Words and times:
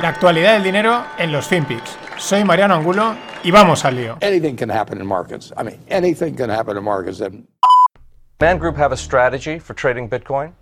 La 0.00 0.10
actualidad 0.10 0.54
del 0.54 0.62
dinero 0.62 1.04
en 1.18 1.32
los 1.32 1.48
FinPix. 1.48 1.98
Soy 2.18 2.44
Mariano 2.44 2.74
Angulo 2.74 3.16
y 3.42 3.50
vamos 3.50 3.84
al 3.84 3.96
lío. 3.96 4.16
Anything 4.22 4.54
can 4.54 4.70
happen 4.70 5.00
in 5.00 5.06
markets. 5.06 5.52
I 5.56 5.64
mean, 5.64 5.80
anything 5.88 6.36
can 6.36 6.50
happen 6.50 6.76
in 6.76 6.84
markets. 6.84 7.20
And 7.20 7.48
Man 8.40 8.58
Group 8.58 8.76
have 8.76 8.92
a 8.92 8.96
strategy 8.96 9.58
for 9.58 9.74
trading 9.74 10.08
Bitcoin? 10.08 10.52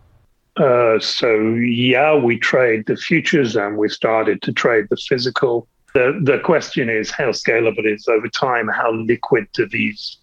Uh, 0.56 0.98
so 0.98 1.36
yeah, 1.54 2.14
we 2.14 2.38
trade 2.38 2.86
the 2.86 2.96
futures 2.96 3.56
and 3.56 3.76
we 3.76 3.90
started 3.90 4.40
to 4.40 4.54
trade 4.54 4.86
the 4.88 4.96
physical. 4.96 5.68
The 5.92 6.18
the 6.24 6.38
question 6.38 6.88
is 6.88 7.10
how 7.10 7.32
scalable 7.32 7.80
it 7.80 7.92
is 7.92 8.08
over 8.08 8.28
time. 8.28 8.68
How 8.68 8.90
liquid 8.90 9.48
do 9.52 9.68
these 9.68 10.16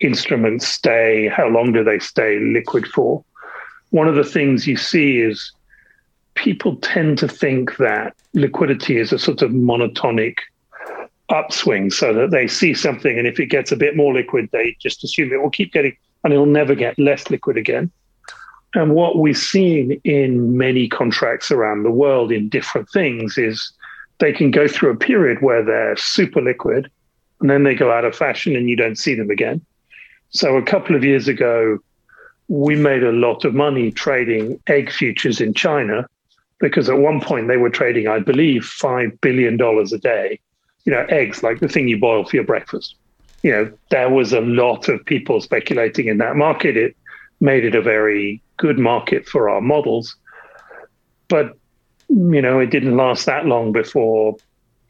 instruments 0.00 0.66
stay? 0.66 1.28
How 1.28 1.48
long 1.48 1.72
do 1.72 1.84
they 1.84 1.98
stay 1.98 2.38
liquid 2.38 2.86
for? 2.86 3.22
One 3.90 4.08
of 4.08 4.14
the 4.14 4.24
things 4.24 4.66
you 4.66 4.78
see 4.78 5.18
is 5.18 5.52
people 6.34 6.76
tend 6.76 7.18
to 7.18 7.28
think 7.28 7.76
that 7.76 8.14
liquidity 8.32 8.98
is 8.98 9.12
a 9.12 9.18
sort 9.18 9.42
of 9.42 9.50
monotonic 9.50 10.38
upswing, 11.30 11.90
so 11.90 12.12
that 12.12 12.30
they 12.30 12.46
see 12.46 12.74
something 12.74 13.18
and 13.18 13.26
if 13.26 13.40
it 13.40 13.46
gets 13.46 13.72
a 13.72 13.76
bit 13.76 13.96
more 13.96 14.12
liquid, 14.12 14.48
they 14.52 14.76
just 14.80 15.02
assume 15.04 15.32
it 15.32 15.40
will 15.40 15.50
keep 15.50 15.72
getting 15.72 15.96
and 16.22 16.32
it'll 16.32 16.46
never 16.46 16.74
get 16.74 16.98
less 16.98 17.30
liquid 17.30 17.56
again. 17.56 17.90
And 18.74 18.94
what 18.94 19.18
we've 19.18 19.38
seen 19.38 20.00
in 20.04 20.56
many 20.58 20.88
contracts 20.88 21.50
around 21.50 21.82
the 21.82 21.90
world 21.90 22.32
in 22.32 22.48
different 22.48 22.90
things 22.90 23.38
is 23.38 23.72
they 24.18 24.32
can 24.32 24.50
go 24.50 24.66
through 24.66 24.90
a 24.90 24.96
period 24.96 25.42
where 25.42 25.62
they're 25.62 25.96
super 25.96 26.40
liquid 26.40 26.90
and 27.40 27.50
then 27.50 27.62
they 27.62 27.74
go 27.74 27.92
out 27.92 28.04
of 28.04 28.16
fashion 28.16 28.56
and 28.56 28.68
you 28.68 28.76
don't 28.76 28.98
see 28.98 29.14
them 29.14 29.30
again. 29.30 29.60
So 30.30 30.56
a 30.56 30.62
couple 30.62 30.96
of 30.96 31.04
years 31.04 31.28
ago, 31.28 31.78
we 32.48 32.74
made 32.74 33.02
a 33.04 33.12
lot 33.12 33.44
of 33.44 33.54
money 33.54 33.90
trading 33.90 34.60
egg 34.66 34.90
futures 34.90 35.40
in 35.40 35.54
China 35.54 36.08
because 36.60 36.88
at 36.88 36.98
one 36.98 37.20
point 37.20 37.48
they 37.48 37.56
were 37.56 37.70
trading, 37.70 38.08
I 38.08 38.18
believe, 38.20 38.62
$5 38.62 39.20
billion 39.20 39.60
a 39.60 39.98
day. 39.98 40.40
You 40.84 40.92
know, 40.92 41.06
eggs, 41.08 41.42
like 41.42 41.60
the 41.60 41.68
thing 41.68 41.88
you 41.88 41.98
boil 41.98 42.24
for 42.24 42.36
your 42.36 42.44
breakfast. 42.44 42.96
You 43.42 43.50
know, 43.52 43.72
there 43.90 44.10
was 44.10 44.32
a 44.32 44.40
lot 44.40 44.88
of 44.88 45.04
people 45.04 45.40
speculating 45.40 46.08
in 46.08 46.18
that 46.18 46.36
market. 46.36 46.76
It 46.76 46.96
made 47.40 47.64
it 47.64 47.74
a 47.74 47.82
very 47.82 48.42
good 48.56 48.78
market 48.78 49.26
for 49.26 49.48
our 49.48 49.60
models. 49.60 50.16
But, 51.28 51.56
you 52.08 52.42
know, 52.42 52.58
it 52.58 52.70
didn't 52.70 52.96
last 52.96 53.26
that 53.26 53.46
long 53.46 53.72
before 53.72 54.36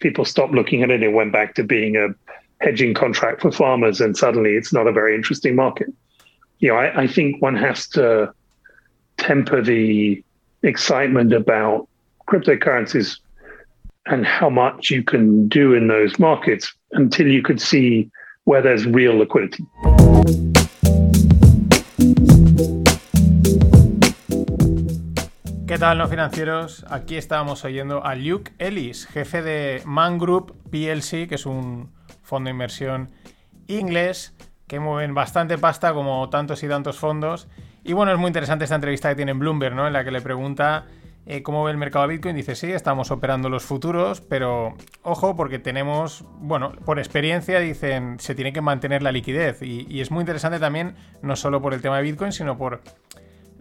people 0.01 0.25
stopped 0.25 0.53
looking 0.53 0.83
at 0.83 0.91
it. 0.91 1.03
It 1.03 1.13
went 1.13 1.33
back 1.33 1.55
to 1.55 1.65
being 1.65 1.97
a 1.97 2.09
hedging 2.61 2.95
contract 2.95 3.43
for 3.43 3.53
farmers, 3.53 4.01
and 4.01 4.17
suddenly 4.17 4.55
it's 4.55 4.73
not 4.73 4.87
a 4.87 4.93
very 4.93 5.15
interesting 5.15 5.55
market. 5.55 5.89
You 6.59 6.71
know, 6.71 6.77
I, 6.77 7.03
I 7.03 7.07
think 7.07 7.43
one 7.43 7.57
has 7.57 7.89
to 7.89 8.33
temper 9.17 9.63
the 9.63 10.24
excitement 10.65 11.33
about 11.33 11.87
cryptocurrencies 12.27 13.19
and 14.07 14.27
how 14.27 14.51
much 14.51 14.91
you 14.91 15.03
can 15.03 15.49
do 15.49 15.75
in 15.75 15.89
those 15.89 16.19
markets 16.19 16.75
until 16.93 17.27
you 17.27 17.43
could 17.43 17.61
see 17.61 18.11
where 18.45 18.63
there's 18.63 18.87
real 18.87 19.17
liquidity. 19.17 19.65
¿Qué 25.67 25.79
tal, 25.79 25.99
no 25.99 26.09
financieros? 26.09 26.85
Aquí 26.89 27.17
estábamos 27.17 27.65
oyendo 27.65 28.05
a 28.05 28.15
Luke 28.15 28.53
Ellis, 28.59 29.07
jefe 29.07 29.43
de 29.43 29.83
Man 29.85 30.19
Group 30.19 30.55
PLC, 30.71 31.27
que 31.27 31.35
es 31.35 31.47
un 31.47 31.91
fondo 32.23 32.49
de 32.49 32.53
inversión 32.53 33.11
inglés 33.67 34.35
que 34.67 34.81
mueven 34.81 35.15
bastante 35.15 35.59
pasta 35.59 35.93
como 35.93 36.29
tantos 36.31 36.63
y 36.63 36.69
tantos 36.69 36.99
fondos. 36.99 37.49
Y 37.83 37.93
bueno, 37.93 38.13
es 38.13 38.19
muy 38.19 38.29
interesante 38.29 38.65
esta 38.65 38.77
entrevista 38.77 39.11
que 39.11 39.17
tiene 39.17 39.33
en 39.33 39.39
Bloomberg, 39.39 39.75
¿no? 39.75 39.87
En 39.87 39.93
la 39.93 40.05
que 40.05 40.11
le 40.11 40.21
pregunta 40.21 40.87
eh, 41.27 41.43
cómo 41.43 41.65
ve 41.65 41.71
el 41.71 41.77
mercado 41.77 42.07
de 42.07 42.15
Bitcoin. 42.15 42.37
Dice, 42.37 42.55
sí, 42.55 42.73
estamos 42.73 43.11
operando 43.11 43.49
los 43.51 43.65
futuros, 43.65 44.21
pero 44.23 44.75
ojo, 45.03 45.37
porque 45.37 45.59
tenemos, 45.59 46.25
bueno, 46.39 46.73
por 46.85 46.99
experiencia 46.99 47.61
dicen, 47.61 48.19
se 48.21 48.35
tiene 48.35 48.53
que 48.53 48.63
mantener 48.63 49.03
la 49.03 49.13
liquidez. 49.13 49.61
Y, 49.63 49.87
y 49.89 50.01
es 50.01 50.11
muy 50.11 50.21
interesante 50.21 50.59
también, 50.59 50.95
no 51.21 51.37
solo 51.37 51.61
por 51.61 51.75
el 51.75 51.83
tema 51.83 51.99
de 51.99 52.03
Bitcoin, 52.05 52.33
sino 52.33 52.57
por 52.57 52.81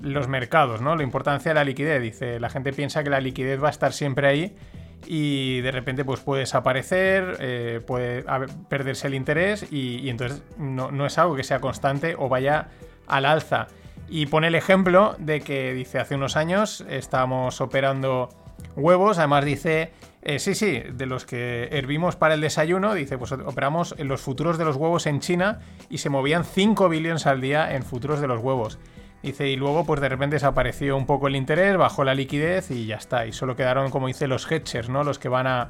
los 0.02 0.28
mercados, 0.28 0.82
¿no? 0.82 0.96
La 0.96 1.04
importancia 1.04 1.52
de 1.52 1.56
la 1.56 1.64
liquidez. 1.64 2.02
Dice, 2.02 2.40
la 2.40 2.50
gente 2.50 2.72
piensa 2.72 3.04
que 3.04 3.10
la 3.10 3.20
liquidez 3.20 3.62
va 3.62 3.68
a 3.68 3.72
estar 3.72 3.92
siempre 3.92 4.28
ahí 4.28 4.56
y 5.06 5.62
de 5.62 5.72
repente 5.72 6.06
pues 6.06 6.20
puede 6.22 6.42
desaparecer, 6.42 7.38
eh, 7.40 7.82
puede 7.86 8.24
perderse 8.70 9.08
el 9.08 9.16
interés 9.16 9.66
y, 9.72 10.00
y 10.00 10.10
entonces 10.10 10.44
no, 10.58 10.92
no 10.92 11.06
es 11.06 11.18
algo 11.18 11.36
que 11.36 11.44
sea 11.44 11.60
constante 11.60 12.16
o 12.18 12.30
vaya 12.30 12.70
al 13.08 13.26
alza. 13.26 13.68
Y 14.10 14.26
pone 14.28 14.48
el 14.48 14.56
ejemplo 14.56 15.16
de 15.20 15.42
que 15.42 15.74
dice 15.74 16.00
hace 16.00 16.16
unos 16.16 16.36
años 16.36 16.86
estábamos 16.90 17.62
operando 17.62 18.30
huevos, 18.76 19.18
además 19.18 19.46
dice, 19.46 19.92
eh, 20.22 20.40
sí, 20.40 20.56
sí, 20.56 20.80
de 20.80 21.06
los 21.06 21.26
que 21.26 21.68
hervimos 21.72 22.16
para 22.16 22.34
el 22.34 22.42
desayuno, 22.42 22.94
dice, 22.94 23.18
pues 23.18 23.32
operamos 23.32 23.96
en 23.98 24.08
los 24.08 24.22
futuros 24.22 24.58
de 24.58 24.66
los 24.66 24.76
huevos 24.76 25.06
en 25.06 25.20
China 25.20 25.60
y 25.90 25.98
se 25.98 26.10
movían 26.10 26.46
5 26.46 26.90
billones 26.90 27.26
al 27.28 27.42
día 27.42 27.76
en 27.76 27.84
futuros 27.84 28.22
de 28.22 28.28
los 28.28 28.40
huevos. 28.40 28.80
Dice, 29.24 29.48
y 29.48 29.56
luego 29.56 29.86
pues 29.86 30.02
de 30.02 30.10
repente 30.10 30.36
desapareció 30.36 30.98
un 30.98 31.06
poco 31.06 31.30
el 31.30 31.38
interés, 31.38 31.78
bajó 31.78 32.04
la 32.04 32.14
liquidez 32.14 32.70
y 32.72 32.86
ya 32.86 32.98
está. 32.98 33.26
Y 33.26 33.32
solo 33.32 33.56
quedaron, 33.56 33.90
como 33.90 34.08
dice, 34.08 34.28
los 34.28 34.52
hedgers, 34.52 34.90
¿no? 34.90 35.06
Los 35.06 35.18
que 35.18 35.30
van 35.30 35.48
a, 35.48 35.70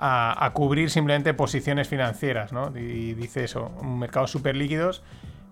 a, 0.00 0.50
cubrir 0.54 0.90
simplemente 0.90 1.34
posiciones 1.34 1.88
financieras, 1.88 2.52
¿no? 2.52 2.72
Y 2.76 3.12
dice 3.12 3.44
eso, 3.44 3.70
un 3.82 3.98
mercado 3.98 4.26
súper 4.26 4.56
líquidos. 4.56 5.02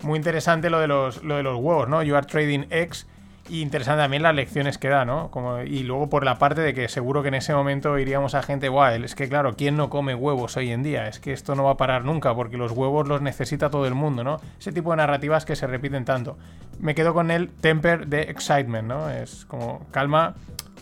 Muy 0.03 0.17
interesante 0.17 0.71
lo 0.71 0.81
de, 0.81 0.89
los, 0.89 1.23
lo 1.23 1.37
de 1.37 1.43
los 1.43 1.59
huevos, 1.59 1.89
¿no? 1.89 2.03
You 2.03 2.17
are 2.17 2.27
trading 2.27 2.65
eggs. 2.71 3.07
Y 3.49 3.63
interesante 3.63 4.03
también 4.03 4.23
las 4.23 4.35
lecciones 4.35 4.77
que 4.77 4.89
da, 4.89 5.07
¿no? 5.07 5.31
Como, 5.31 5.63
y 5.63 5.83
luego 5.83 6.11
por 6.11 6.25
la 6.25 6.39
parte 6.39 6.61
de 6.61 6.75
que 6.75 6.89
seguro 6.89 7.23
que 7.23 7.29
en 7.29 7.35
ese 7.35 7.55
momento 7.55 7.99
iríamos 7.99 8.35
a 8.35 8.43
gente, 8.43 8.69
guau, 8.69 9.03
es 9.03 9.15
que 9.15 9.29
claro, 9.29 9.57
¿quién 9.57 9.77
no 9.77 9.89
come 9.89 10.15
huevos 10.15 10.57
hoy 10.59 10.71
en 10.71 10.83
día? 10.83 11.09
Es 11.09 11.19
que 11.19 11.33
esto 11.33 11.55
no 11.55 11.65
va 11.65 11.73
a 11.73 11.77
parar 11.79 12.05
nunca 12.05 12.35
porque 12.35 12.59
los 12.59 12.73
huevos 12.73 13.09
los 13.09 13.23
necesita 13.23 13.71
todo 13.71 13.87
el 13.87 13.95
mundo, 13.95 14.23
¿no? 14.23 14.37
Ese 14.59 14.73
tipo 14.73 14.91
de 14.91 14.99
narrativas 14.99 15.47
que 15.47 15.57
se 15.57 15.67
repiten 15.67 16.05
tanto. 16.05 16.37
Me 16.79 16.95
quedo 16.95 17.15
con 17.15 17.31
el 17.31 17.49
temper 17.49 18.07
de 18.09 18.23
excitement, 18.23 18.87
¿no? 18.87 19.09
Es 19.09 19.47
como, 19.47 19.87
calma, 19.93 20.35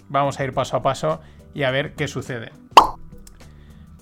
vamos 0.08 0.40
a 0.40 0.44
ir 0.44 0.52
paso 0.52 0.76
a 0.76 0.82
paso 0.82 1.20
y 1.54 1.62
a 1.62 1.70
ver 1.70 1.94
qué 1.94 2.08
sucede. 2.08 2.50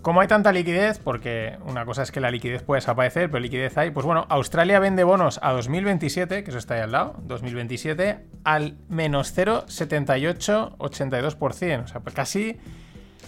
Como 0.05 0.21
hay 0.21 0.29
tanta 0.29 0.53
liquidez, 0.53 0.99
porque 0.99 1.57
una 1.65 1.87
cosa 1.87 2.03
es 2.03 2.13
que 2.13 2.21
la 2.21 2.31
liquidez 2.31 2.63
puede 2.63 2.83
desaparecer, 2.83 3.31
pero 3.31 3.41
liquidez 3.41 3.79
hay, 3.79 3.91
pues 3.91 4.05
bueno, 4.05 4.27
Australia 4.29 4.79
vende 4.79 5.03
bonos 5.03 5.41
a 5.43 5.53
2027, 5.53 6.45
que 6.45 6.51
eso 6.51 6.59
está 6.59 6.75
ahí 6.75 6.83
al 6.83 6.93
lado, 6.93 7.17
2027, 7.23 8.27
al 8.45 8.77
menos 8.91 9.35
0,7882%. 9.35 11.85
O 11.85 11.87
sea, 11.87 12.01
pues 12.01 12.15
casi, 12.15 12.59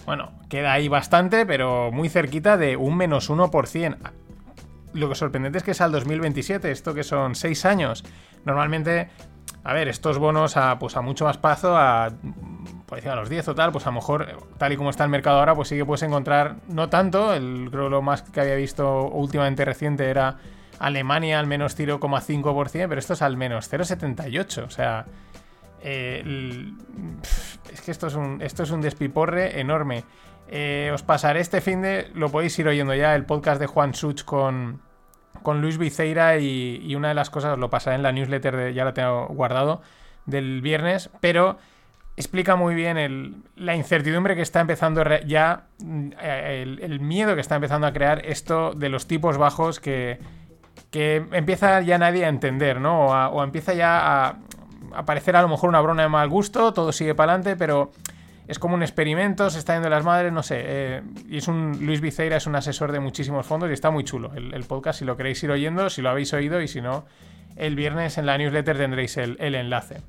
bueno, 0.05 0.33
queda 0.49 0.71
ahí 0.71 0.87
bastante, 0.87 1.47
pero 1.47 1.91
muy 1.91 2.09
cerquita 2.09 2.57
de 2.57 2.77
un 2.77 2.95
menos 2.95 3.31
1%. 3.31 3.97
Lo 4.93 5.09
que 5.09 5.15
sorprendente 5.15 5.57
es 5.57 5.63
que 5.63 5.71
es 5.71 5.81
al 5.81 5.91
2027, 5.91 6.69
esto 6.69 6.93
que 6.93 7.03
son 7.03 7.33
6 7.33 7.65
años. 7.65 8.03
Normalmente, 8.45 9.09
a 9.63 9.73
ver, 9.73 9.87
estos 9.87 10.19
bonos 10.19 10.57
a, 10.57 10.77
pues 10.77 10.95
a 10.95 11.01
mucho 11.01 11.25
más 11.25 11.39
plazo, 11.39 11.75
a, 11.75 12.11
por 12.87 12.97
decir, 12.97 13.11
a 13.11 13.15
los 13.15 13.29
10 13.29 13.49
o 13.49 13.55
tal, 13.55 13.71
pues 13.71 13.85
a 13.85 13.89
lo 13.89 13.95
mejor, 13.95 14.47
tal 14.57 14.73
y 14.73 14.77
como 14.77 14.89
está 14.89 15.03
el 15.03 15.11
mercado 15.11 15.37
ahora, 15.39 15.53
pues 15.53 15.67
sí 15.67 15.75
que 15.75 15.85
puedes 15.85 16.01
encontrar, 16.01 16.55
no 16.67 16.89
tanto, 16.89 17.33
el, 17.33 17.67
creo 17.69 17.89
lo 17.89 18.01
más 18.01 18.23
que 18.23 18.41
había 18.41 18.55
visto 18.55 19.03
últimamente 19.09 19.63
reciente 19.65 20.09
era 20.09 20.37
Alemania 20.79 21.39
al 21.39 21.47
menos 21.47 21.77
0,5%, 21.77 22.87
pero 22.87 22.97
esto 22.97 23.13
es 23.13 23.21
al 23.21 23.37
menos 23.37 23.71
0,78%, 23.71 24.65
o 24.65 24.69
sea... 24.69 25.05
eh, 25.81 26.73
es 27.71 27.81
que 27.81 27.91
esto 27.91 28.07
es 28.07 28.15
un, 28.15 28.41
esto 28.41 28.63
es 28.63 28.71
un 28.71 28.81
despiporre 28.81 29.59
enorme. 29.59 30.03
Eh, 30.49 30.91
os 30.93 31.03
pasaré 31.03 31.41
este 31.41 31.61
fin 31.61 31.81
de. 31.81 32.09
Lo 32.13 32.29
podéis 32.29 32.57
ir 32.59 32.67
oyendo 32.67 32.95
ya, 32.95 33.15
el 33.15 33.25
podcast 33.25 33.59
de 33.59 33.67
Juan 33.67 33.93
Such 33.93 34.23
con, 34.23 34.81
con 35.43 35.61
Luis 35.61 35.77
Viceira. 35.77 36.37
Y, 36.37 36.95
una 36.95 37.09
de 37.09 37.13
las 37.13 37.29
cosas, 37.29 37.53
os 37.53 37.59
lo 37.59 37.69
pasaré 37.69 37.97
en 37.97 38.03
la 38.03 38.11
newsletter, 38.11 38.55
de, 38.55 38.73
ya 38.73 38.85
la 38.85 38.93
tengo 38.93 39.27
guardado, 39.27 39.81
del 40.25 40.61
viernes. 40.61 41.09
Pero 41.19 41.57
explica 42.17 42.55
muy 42.55 42.75
bien 42.75 42.97
el- 42.97 43.35
la 43.55 43.75
incertidumbre 43.75 44.35
que 44.35 44.41
está 44.41 44.59
empezando 44.59 45.03
ya. 45.25 45.67
mm, 45.79 46.09
eh, 46.19 46.77
El, 46.81 46.99
miedo 46.99 47.35
que 47.35 47.41
está 47.41 47.55
empezando 47.55 47.87
a 47.87 47.93
crear 47.93 48.25
esto 48.25 48.73
de 48.73 48.89
los 48.89 49.07
tipos 49.07 49.37
bajos 49.37 49.79
que, 49.79 50.19
que 50.91 51.23
empieza 51.31 51.79
ya 51.81 51.97
nadie 51.97 52.25
a 52.25 52.29
entender, 52.29 52.81
¿no? 52.81 53.05
O, 53.07 53.43
empieza 53.43 53.73
ya 53.75 54.25
a, 54.27 54.37
a 54.95 55.05
parecer 55.05 55.35
a 55.35 55.41
lo 55.43 55.47
mejor 55.47 55.69
una 55.69 55.79
broma 55.79 56.01
de 56.01 56.09
mal 56.09 56.27
gusto, 56.27 56.73
todo 56.73 56.91
sigue 56.91 57.13
para 57.13 57.33
adelante, 57.33 57.55
pero 57.55 57.91
es 58.47 58.57
como 58.59 58.73
un 58.75 58.81
experimento, 58.81 59.49
se 59.51 59.59
está 59.59 59.73
yendo 59.73 59.89
las 59.89 60.03
madres, 60.03 60.31
no 60.33 60.41
sé. 60.41 60.55
eh, 60.65 61.01
y 61.29 61.37
es 61.37 61.47
un. 61.47 61.85
Luis 61.85 62.01
Viceira 62.01 62.37
es 62.37 62.47
un 62.47 62.55
asesor 62.55 62.91
de 62.91 62.99
muchísimos 62.99 63.45
fondos 63.45 63.69
y 63.69 63.73
está 63.73 63.91
muy 63.91 64.03
chulo 64.03 64.31
el, 64.33 64.63
podcast. 64.63 64.99
Si 64.99 65.05
lo 65.05 65.17
queréis 65.17 65.43
ir 65.43 65.51
oyendo, 65.51 65.89
si 65.91 66.01
lo 66.01 66.09
habéis 66.09 66.33
oído 66.33 66.61
y 66.61 66.67
si 66.67 66.81
no, 66.81 67.05
el 67.57 67.75
viernes 67.75 68.17
en 68.17 68.25
la 68.25 68.37
newsletter 68.37 68.77
tendréis 68.77 69.17
el 69.17 69.53
enlace. 69.53 70.01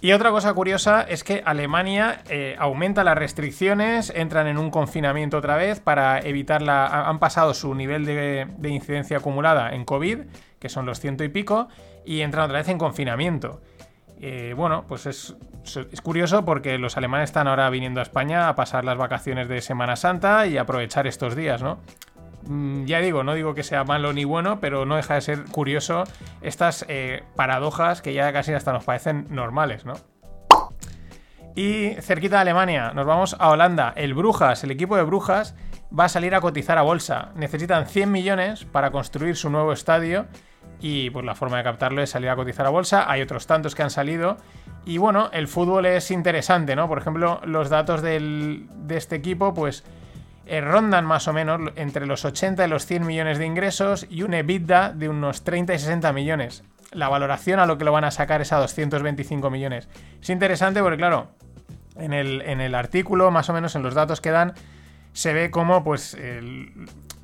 Y 0.00 0.12
otra 0.12 0.30
cosa 0.30 0.54
curiosa 0.54 1.02
es 1.02 1.24
que 1.24 1.42
Alemania 1.44 2.20
eh, 2.28 2.54
aumenta 2.58 3.02
las 3.02 3.18
restricciones, 3.18 4.12
entran 4.14 4.46
en 4.46 4.56
un 4.56 4.70
confinamiento 4.70 5.38
otra 5.38 5.56
vez 5.56 5.80
para 5.80 6.20
evitar 6.20 6.62
la. 6.62 6.86
ha- 6.86 7.08
Han 7.08 7.18
pasado 7.18 7.52
su 7.52 7.74
nivel 7.74 8.04
de, 8.04 8.46
de 8.58 8.68
incidencia 8.68 9.16
acumulada 9.18 9.74
en 9.74 9.84
COVID, 9.84 10.18
que 10.60 10.68
son 10.68 10.86
los 10.86 11.00
ciento 11.00 11.24
y 11.24 11.28
pico, 11.28 11.68
y 12.04 12.20
entran 12.20 12.44
otra 12.44 12.58
vez 12.58 12.68
en 12.68 12.78
confinamiento. 12.78 13.60
Eh, 14.20 14.54
bueno, 14.56 14.84
pues 14.86 15.06
es, 15.06 15.36
es 15.92 16.00
curioso 16.00 16.44
porque 16.44 16.78
los 16.78 16.96
alemanes 16.96 17.30
están 17.30 17.48
ahora 17.48 17.68
viniendo 17.70 18.00
a 18.00 18.02
España 18.04 18.48
a 18.48 18.54
pasar 18.54 18.84
las 18.84 18.98
vacaciones 18.98 19.48
de 19.48 19.60
Semana 19.60 19.96
Santa 19.96 20.46
y 20.46 20.58
aprovechar 20.58 21.06
estos 21.08 21.34
días, 21.36 21.60
¿no? 21.62 21.78
Mm, 22.48 22.86
ya 22.86 23.00
digo, 23.00 23.22
no 23.24 23.34
digo 23.34 23.54
que 23.54 23.62
sea 23.62 23.84
malo 23.84 24.14
ni 24.14 24.24
bueno, 24.24 24.58
pero 24.58 24.86
no 24.86 24.96
deja 24.96 25.14
de 25.14 25.20
ser 25.20 25.44
curioso 25.44 26.04
estas 26.40 26.86
eh, 26.88 27.22
paradojas 27.36 28.00
que 28.00 28.14
ya 28.14 28.32
casi 28.32 28.54
hasta 28.54 28.72
nos 28.72 28.84
parecen 28.84 29.26
normales, 29.28 29.84
¿no? 29.84 29.94
Y 31.54 31.94
cerquita 32.00 32.36
de 32.36 32.42
Alemania, 32.42 32.92
nos 32.94 33.04
vamos 33.04 33.36
a 33.38 33.50
Holanda. 33.50 33.92
El 33.96 34.14
Brujas, 34.14 34.64
el 34.64 34.70
equipo 34.70 34.96
de 34.96 35.02
Brujas, 35.02 35.56
va 35.96 36.04
a 36.04 36.08
salir 36.08 36.34
a 36.34 36.40
cotizar 36.40 36.78
a 36.78 36.82
bolsa. 36.82 37.32
Necesitan 37.34 37.86
100 37.86 38.10
millones 38.10 38.64
para 38.64 38.92
construir 38.92 39.36
su 39.36 39.50
nuevo 39.50 39.72
estadio 39.72 40.26
y 40.80 41.10
pues 41.10 41.26
la 41.26 41.34
forma 41.34 41.58
de 41.58 41.64
captarlo 41.64 42.00
es 42.00 42.10
salir 42.10 42.30
a 42.30 42.36
cotizar 42.36 42.64
a 42.64 42.70
bolsa. 42.70 43.10
Hay 43.10 43.20
otros 43.20 43.46
tantos 43.46 43.74
que 43.74 43.82
han 43.82 43.90
salido. 43.90 44.36
Y 44.86 44.98
bueno, 44.98 45.28
el 45.32 45.48
fútbol 45.48 45.84
es 45.86 46.10
interesante, 46.12 46.76
¿no? 46.76 46.88
Por 46.88 46.98
ejemplo, 46.98 47.40
los 47.44 47.68
datos 47.68 48.00
de 48.00 48.68
este 48.88 49.16
equipo, 49.16 49.52
pues 49.52 49.84
eh, 50.48 50.60
rondan 50.60 51.04
más 51.04 51.28
o 51.28 51.32
menos 51.32 51.72
entre 51.76 52.06
los 52.06 52.24
80 52.24 52.64
y 52.64 52.68
los 52.68 52.86
100 52.86 53.06
millones 53.06 53.38
de 53.38 53.46
ingresos 53.46 54.06
y 54.10 54.22
un 54.22 54.34
EBITDA 54.34 54.92
de 54.92 55.08
unos 55.08 55.44
30 55.44 55.74
y 55.74 55.78
60 55.78 56.12
millones. 56.12 56.64
La 56.92 57.08
valoración 57.08 57.60
a 57.60 57.66
lo 57.66 57.78
que 57.78 57.84
lo 57.84 57.92
van 57.92 58.04
a 58.04 58.10
sacar 58.10 58.40
es 58.40 58.52
a 58.52 58.58
225 58.58 59.50
millones. 59.50 59.88
Es 60.20 60.30
interesante 60.30 60.82
porque, 60.82 60.96
claro, 60.96 61.28
en 61.96 62.12
el, 62.12 62.42
en 62.42 62.60
el 62.60 62.74
artículo, 62.74 63.30
más 63.30 63.48
o 63.50 63.52
menos 63.52 63.76
en 63.76 63.82
los 63.82 63.94
datos 63.94 64.20
que 64.20 64.30
dan, 64.30 64.54
se 65.12 65.32
ve 65.32 65.50
como 65.50 65.84
pues, 65.84 66.16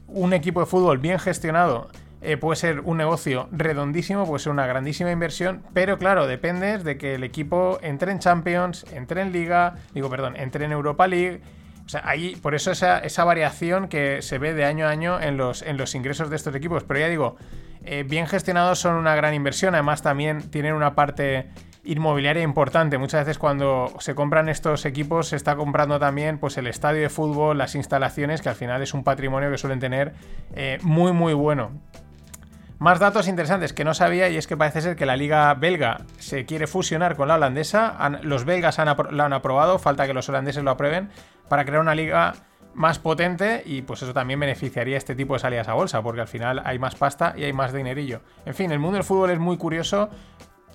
un 0.09 0.33
equipo 0.33 0.61
de 0.61 0.67
fútbol 0.67 0.99
bien 0.99 1.19
gestionado 1.19 1.89
eh, 2.27 2.39
puede 2.39 2.57
ser 2.57 2.81
un 2.81 2.97
negocio 2.97 3.49
redondísimo, 3.53 4.27
puede 4.27 4.39
ser 4.39 4.51
una 4.51 4.67
grandísima 4.67 5.13
inversión, 5.13 5.63
pero 5.75 5.99
claro, 5.99 6.27
depende 6.27 6.79
de 6.79 6.97
que 6.97 7.17
el 7.17 7.23
equipo 7.23 7.79
entre 7.83 8.13
en 8.13 8.19
Champions, 8.19 8.87
entre 8.95 9.21
en 9.21 9.31
Liga, 9.31 9.75
digo, 9.93 10.09
perdón, 10.09 10.35
entre 10.37 10.65
en 10.65 10.73
Europa 10.73 11.07
League. 11.07 11.43
O 11.87 11.89
sea, 11.89 12.03
ahí, 12.05 12.37
por 12.37 12.55
eso 12.55 12.71
esa, 12.71 12.99
esa 12.99 13.25
variación 13.25 13.89
que 13.89 14.23
se 14.23 14.39
ve 14.39 14.55
de 14.55 14.65
año 14.65 14.87
a 14.87 14.91
año 14.91 15.21
en 15.21 15.37
los, 15.37 15.63
en 15.63 15.77
los 15.77 15.95
ingresos 15.95 16.31
de 16.31 16.37
estos 16.37 16.55
equipos. 16.55 16.85
Pero 16.85 17.01
ya 17.01 17.09
digo, 17.09 17.37
eh, 17.85 18.05
bien 18.09 18.27
gestionados 18.27 18.79
son 18.79 18.95
una 18.95 19.15
gran 19.15 19.35
inversión. 19.35 19.75
Además, 19.75 20.03
también 20.03 20.51
tienen 20.51 20.75
una 20.75 20.95
parte 20.95 21.51
inmobiliaria 21.85 22.43
importante. 22.43 22.97
Muchas 22.99 23.27
veces 23.27 23.39
cuando 23.39 23.93
se 23.99 24.15
compran 24.15 24.49
estos 24.49 24.87
equipos 24.87 25.29
se 25.29 25.37
está 25.37 25.57
comprando 25.57 25.99
también 25.99 26.39
pues, 26.39 26.57
el 26.57 26.67
estadio 26.67 27.03
de 27.03 27.11
fútbol, 27.11 27.59
las 27.59 27.75
instalaciones, 27.75 28.41
que 28.41 28.49
al 28.49 28.55
final 28.55 28.83
es 28.83 28.95
un 28.95 29.05
patrimonio 29.05 29.51
que 29.51 29.59
suelen 29.59 29.81
tener 29.81 30.15
eh, 30.55 30.79
muy 30.83 31.13
muy 31.13 31.35
bueno. 31.35 31.73
Más 32.85 32.99
datos 32.99 33.29
interesantes 33.29 33.73
que 33.73 33.83
no 33.83 33.95
sabía 33.95 34.29
y 34.29 34.37
es 34.37 34.47
que 34.47 34.59
parece 34.59 34.83
ser 34.83 34.95
que 34.95 35.07
la 35.07 35.17
liga 35.17 35.55
belga 35.55 36.03
se 36.19 36.45
quiere 36.45 36.67
fusionar 36.67 37.17
con 37.17 37.29
la 37.29 37.37
holandesa. 37.37 37.97
los 38.21 38.45
belgas 38.45 38.79
han 38.79 38.95
la 39.11 39.25
han 39.25 39.33
aprobado, 39.33 39.79
falta 39.79 40.07
que 40.07 40.13
los 40.13 40.29
holandeses 40.29 40.63
lo 40.63 40.71
aprueben 40.71 41.09
para 41.49 41.65
crear 41.65 41.81
una 41.81 41.95
liga 41.95 42.35
más 42.75 42.99
potente 42.99 43.63
y 43.65 43.81
pues 43.81 44.03
eso 44.03 44.13
también 44.13 44.39
beneficiaría 44.39 44.99
este 44.99 45.15
tipo 45.15 45.33
de 45.33 45.39
salidas 45.39 45.67
a 45.69 45.73
bolsa 45.73 46.03
porque 46.03 46.21
al 46.21 46.29
final 46.29 46.61
hay 46.63 46.79
más 46.79 46.95
pasta 46.95 47.33
y 47.39 47.45
hay 47.45 47.55
más 47.55 47.73
dinerillo. 47.73 48.21
En 48.45 48.53
fin, 48.53 48.71
el 48.71 48.81
mundo 48.81 48.99
del 48.99 49.05
fútbol 49.05 49.31
es 49.31 49.39
muy 49.39 49.57
curioso, 49.57 50.11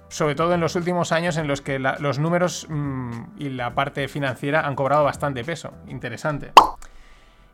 sobre 0.07 0.33
todo 0.33 0.55
en 0.55 0.61
los 0.61 0.75
últimos 0.75 1.11
años 1.11 1.37
en 1.37 1.47
los 1.47 1.61
que 1.61 1.77
los 1.77 2.17
números 2.17 2.65
mm, 2.69 3.11
y 3.37 3.49
la 3.49 3.75
parte 3.75 4.07
financiera 4.07 4.65
han 4.65 4.73
cobrado 4.73 5.03
bastante 5.03 5.43
peso. 5.43 5.73
Interesante. 5.87 6.53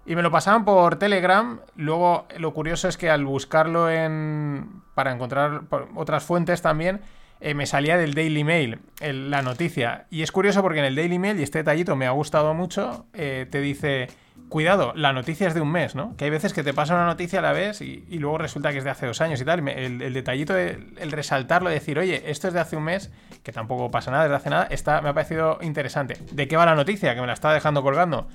Y 0.06 0.16
me 0.16 0.22
lo 0.22 0.32
pasaban 0.32 0.66
por 0.66 0.98
Telegram. 0.98 1.60
Luego, 1.76 2.28
lo 2.38 2.54
curioso 2.54 2.88
es 2.88 2.98
que 2.98 3.10
al 3.10 3.26
buscarlo 3.26 3.90
en. 3.90 4.82
para 4.94 5.12
encontrar 5.12 5.64
otras 5.96 6.24
fuentes 6.24 6.62
también. 6.62 7.02
Eh, 7.42 7.54
me 7.54 7.66
salía 7.66 7.98
del 7.98 8.14
Daily 8.14 8.44
Mail 8.44 8.80
la 9.02 9.42
noticia. 9.42 10.06
Y 10.10 10.22
es 10.22 10.32
curioso 10.32 10.62
porque 10.62 10.80
en 10.80 10.86
el 10.86 10.96
Daily 10.96 11.20
Mail, 11.20 11.40
y 11.40 11.44
este 11.44 11.60
detallito 11.60 11.96
me 11.96 12.08
ha 12.08 12.12
gustado 12.12 12.54
mucho, 12.54 13.06
eh, 13.14 13.46
te 13.52 13.60
dice, 13.60 14.08
cuidado, 14.48 14.94
la 14.96 15.12
noticia 15.12 15.48
es 15.48 15.54
de 15.54 15.62
un 15.62 15.72
mes, 15.72 15.96
¿no? 15.96 16.16
Que 16.16 16.26
hay 16.26 16.32
veces 16.32 16.54
que 16.54 16.64
te 16.64 16.74
pasa 16.74 16.96
una 16.96 17.06
noticia 17.06 17.40
a 17.40 17.42
la 17.42 17.52
vez 17.52 17.82
y, 17.82 18.06
luego 18.20 18.38
resulta 18.38 18.72
que 18.72 18.78
es 18.78 18.84
de 18.84 18.90
hace 18.90 19.06
dos 19.06 19.20
años 19.22 19.42
y 19.42 19.46
tal. 19.46 19.68
El, 19.68 20.14
detallito, 20.14 20.58
el 20.58 21.12
resaltarlo, 21.12 21.70
decir, 21.70 22.00
oye, 22.00 22.24
esto 22.32 22.48
es 22.48 22.54
de 22.54 22.62
hace 22.62 22.78
un 22.78 22.84
mes, 22.84 23.12
que 23.44 23.52
tampoco 23.52 23.92
pasa 23.92 24.12
nada 24.12 24.24
desde 24.24 24.36
hace 24.38 24.50
nada, 24.50 24.68
está, 24.70 25.02
me 25.02 25.10
ha 25.10 25.14
parecido 25.14 25.60
interesante. 25.62 26.18
¿De 26.32 26.48
qué 26.48 26.56
va 26.56 26.66
la 26.66 26.76
noticia? 26.76 27.14
Que 27.16 27.22
me 27.22 27.28
la 27.28 27.34
estaba 27.34 27.54
dejando 27.54 27.84
colgando. 27.84 28.28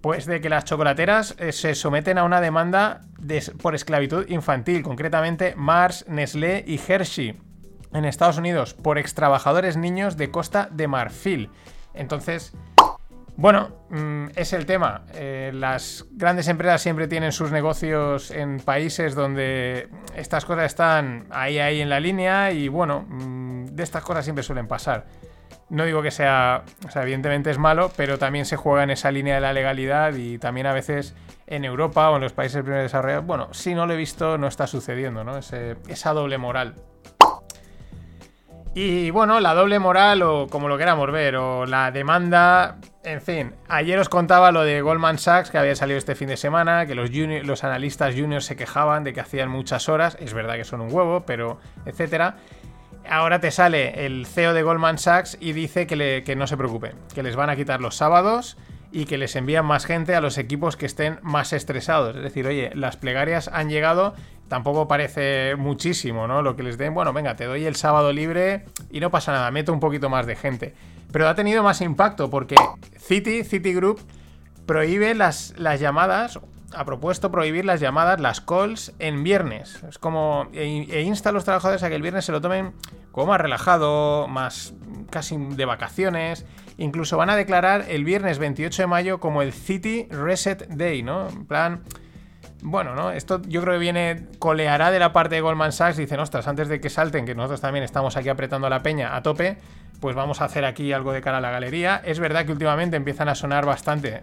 Pues 0.00 0.26
de 0.26 0.40
que 0.40 0.48
las 0.48 0.64
chocolateras 0.64 1.34
eh, 1.38 1.52
se 1.52 1.74
someten 1.74 2.16
a 2.18 2.24
una 2.24 2.40
demanda 2.40 3.02
por 3.60 3.74
esclavitud 3.74 4.28
infantil, 4.28 4.82
concretamente 4.82 5.54
Mars, 5.56 6.06
Nestlé 6.08 6.64
y 6.66 6.80
Hershey, 6.80 7.38
en 7.92 8.04
Estados 8.04 8.38
Unidos, 8.38 8.74
por 8.74 8.98
extrabajadores 8.98 9.76
niños 9.76 10.16
de 10.16 10.30
Costa 10.30 10.68
de 10.70 10.88
Marfil. 10.88 11.50
Entonces, 11.92 12.54
bueno, 13.36 13.70
mm, 13.88 14.26
es 14.36 14.52
el 14.52 14.66
tema. 14.66 15.04
Eh, 15.14 15.50
las 15.54 16.04
grandes 16.10 16.46
empresas 16.48 16.82
siempre 16.82 17.08
tienen 17.08 17.32
sus 17.32 17.50
negocios 17.50 18.30
en 18.30 18.60
países 18.60 19.14
donde 19.14 19.88
estas 20.14 20.44
cosas 20.44 20.66
están 20.66 21.26
ahí, 21.30 21.58
ahí 21.58 21.80
en 21.80 21.88
la 21.88 22.00
línea 22.00 22.52
y 22.52 22.68
bueno, 22.68 23.06
mm, 23.08 23.64
de 23.66 23.82
estas 23.82 24.02
cosas 24.04 24.24
siempre 24.24 24.42
suelen 24.42 24.68
pasar. 24.68 25.06
No 25.68 25.84
digo 25.84 26.02
que 26.02 26.10
sea, 26.10 26.64
o 26.86 26.90
sea, 26.90 27.02
evidentemente 27.02 27.50
es 27.50 27.58
malo, 27.58 27.90
pero 27.96 28.18
también 28.18 28.44
se 28.44 28.56
juega 28.56 28.82
en 28.82 28.90
esa 28.90 29.10
línea 29.10 29.36
de 29.36 29.40
la 29.40 29.52
legalidad 29.52 30.14
y 30.14 30.38
también 30.38 30.66
a 30.66 30.72
veces 30.72 31.14
en 31.46 31.64
Europa 31.64 32.10
o 32.10 32.16
en 32.16 32.22
los 32.22 32.32
países 32.32 32.62
primeros 32.62 32.84
desarrollados, 32.84 33.26
bueno, 33.26 33.48
si 33.52 33.74
no 33.74 33.86
lo 33.86 33.94
he 33.94 33.96
visto, 33.96 34.38
no 34.38 34.46
está 34.46 34.66
sucediendo, 34.66 35.24
¿no? 35.24 35.38
esa 35.38 36.12
doble 36.12 36.38
moral. 36.38 36.74
Y 38.72 39.10
bueno, 39.10 39.40
la 39.40 39.52
doble 39.52 39.80
moral 39.80 40.22
o 40.22 40.46
como 40.48 40.68
lo 40.68 40.78
queramos 40.78 41.10
ver, 41.10 41.34
o 41.34 41.66
la 41.66 41.90
demanda, 41.90 42.78
en 43.02 43.20
fin, 43.20 43.54
ayer 43.68 43.98
os 43.98 44.08
contaba 44.08 44.52
lo 44.52 44.62
de 44.62 44.80
Goldman 44.80 45.18
Sachs 45.18 45.50
que 45.50 45.58
había 45.58 45.74
salido 45.74 45.98
este 45.98 46.14
fin 46.14 46.28
de 46.28 46.36
semana, 46.36 46.86
que 46.86 46.94
los, 46.94 47.10
los 47.10 47.64
analistas 47.64 48.14
juniors 48.14 48.44
se 48.44 48.54
quejaban 48.54 49.02
de 49.02 49.12
que 49.12 49.20
hacían 49.20 49.50
muchas 49.50 49.88
horas, 49.88 50.16
es 50.20 50.34
verdad 50.34 50.54
que 50.54 50.64
son 50.64 50.80
un 50.80 50.92
huevo, 50.92 51.24
pero 51.26 51.58
etcétera 51.84 52.36
ahora 53.08 53.40
te 53.40 53.50
sale 53.50 54.06
el 54.06 54.26
CEO 54.26 54.54
de 54.54 54.62
Goldman 54.62 54.98
Sachs 54.98 55.36
y 55.40 55.52
dice 55.52 55.86
que, 55.86 56.34
no 56.36 56.46
se 56.46 56.56
preocupen, 56.56 56.92
que 57.14 57.22
les 57.22 57.36
van 57.36 57.50
a 57.50 57.56
quitar 57.56 57.80
los 57.80 57.96
sábados 57.96 58.56
y 58.92 59.04
que 59.04 59.18
les 59.18 59.36
envían 59.36 59.64
más 59.66 59.86
gente 59.86 60.14
a 60.14 60.20
los 60.20 60.38
equipos 60.38 60.76
que 60.76 60.86
estén 60.86 61.18
más 61.22 61.52
estresados. 61.52 62.16
Es 62.16 62.22
decir, 62.22 62.46
oye, 62.46 62.70
las 62.74 62.96
plegarias 62.96 63.48
han 63.52 63.68
llegado, 63.68 64.14
tampoco 64.48 64.88
parece 64.88 65.54
muchísimo, 65.56 66.26
¿no? 66.26 66.42
Lo 66.42 66.56
que 66.56 66.62
les 66.62 66.76
den, 66.76 66.94
bueno, 66.94 67.12
venga, 67.12 67.36
te 67.36 67.44
doy 67.44 67.64
el 67.64 67.76
sábado 67.76 68.12
libre 68.12 68.64
y 68.90 69.00
no 69.00 69.10
pasa 69.10 69.32
nada, 69.32 69.50
meto 69.50 69.72
un 69.72 69.80
poquito 69.80 70.08
más 70.08 70.26
de 70.26 70.36
gente. 70.36 70.74
Pero 71.12 71.28
ha 71.28 71.34
tenido 71.34 71.62
más 71.62 71.80
impacto 71.80 72.30
porque 72.30 72.56
Citi, 72.98 73.44
Citigroup, 73.44 74.00
prohíbe 74.66 75.14
las, 75.14 75.54
las 75.56 75.80
llamadas 75.80 76.40
ha 76.74 76.84
propuesto 76.84 77.30
prohibir 77.30 77.64
las 77.64 77.80
llamadas, 77.80 78.20
las 78.20 78.40
calls, 78.40 78.92
en 78.98 79.22
viernes. 79.22 79.82
Es 79.88 79.98
como. 79.98 80.48
E, 80.52 80.86
e, 80.90 81.02
insta 81.02 81.30
a 81.30 81.32
los 81.32 81.44
trabajadores 81.44 81.82
a 81.82 81.88
que 81.88 81.96
el 81.96 82.02
viernes 82.02 82.24
se 82.24 82.32
lo 82.32 82.40
tomen 82.40 82.72
como 83.12 83.26
más 83.26 83.40
relajado, 83.40 84.28
más 84.28 84.74
casi 85.10 85.36
de 85.36 85.64
vacaciones. 85.64 86.46
Incluso 86.78 87.16
van 87.16 87.30
a 87.30 87.36
declarar 87.36 87.86
el 87.88 88.04
viernes 88.04 88.38
28 88.38 88.82
de 88.82 88.86
mayo 88.86 89.20
como 89.20 89.42
el 89.42 89.52
City 89.52 90.06
Reset 90.10 90.68
Day, 90.68 91.02
¿no? 91.02 91.28
En 91.28 91.46
plan. 91.46 91.82
Bueno, 92.62 92.94
¿no? 92.94 93.10
Esto 93.10 93.40
yo 93.46 93.62
creo 93.62 93.74
que 93.74 93.80
viene, 93.80 94.26
coleará 94.38 94.90
de 94.90 94.98
la 94.98 95.12
parte 95.12 95.36
de 95.36 95.40
Goldman 95.40 95.72
Sachs. 95.72 95.96
Dicen, 95.96 96.20
ostras, 96.20 96.46
antes 96.46 96.68
de 96.68 96.80
que 96.80 96.90
salten, 96.90 97.24
que 97.24 97.34
nosotros 97.34 97.60
también 97.60 97.84
estamos 97.84 98.16
aquí 98.16 98.28
apretando 98.28 98.68
la 98.68 98.82
peña 98.82 99.16
a 99.16 99.22
tope, 99.22 99.56
pues 100.00 100.14
vamos 100.14 100.40
a 100.40 100.44
hacer 100.44 100.64
aquí 100.64 100.92
algo 100.92 101.12
de 101.12 101.22
cara 101.22 101.38
a 101.38 101.40
la 101.40 101.50
galería. 101.50 102.02
Es 102.04 102.18
verdad 102.18 102.44
que 102.44 102.52
últimamente 102.52 102.96
empiezan 102.96 103.28
a 103.28 103.34
sonar 103.34 103.64
bastante 103.64 104.22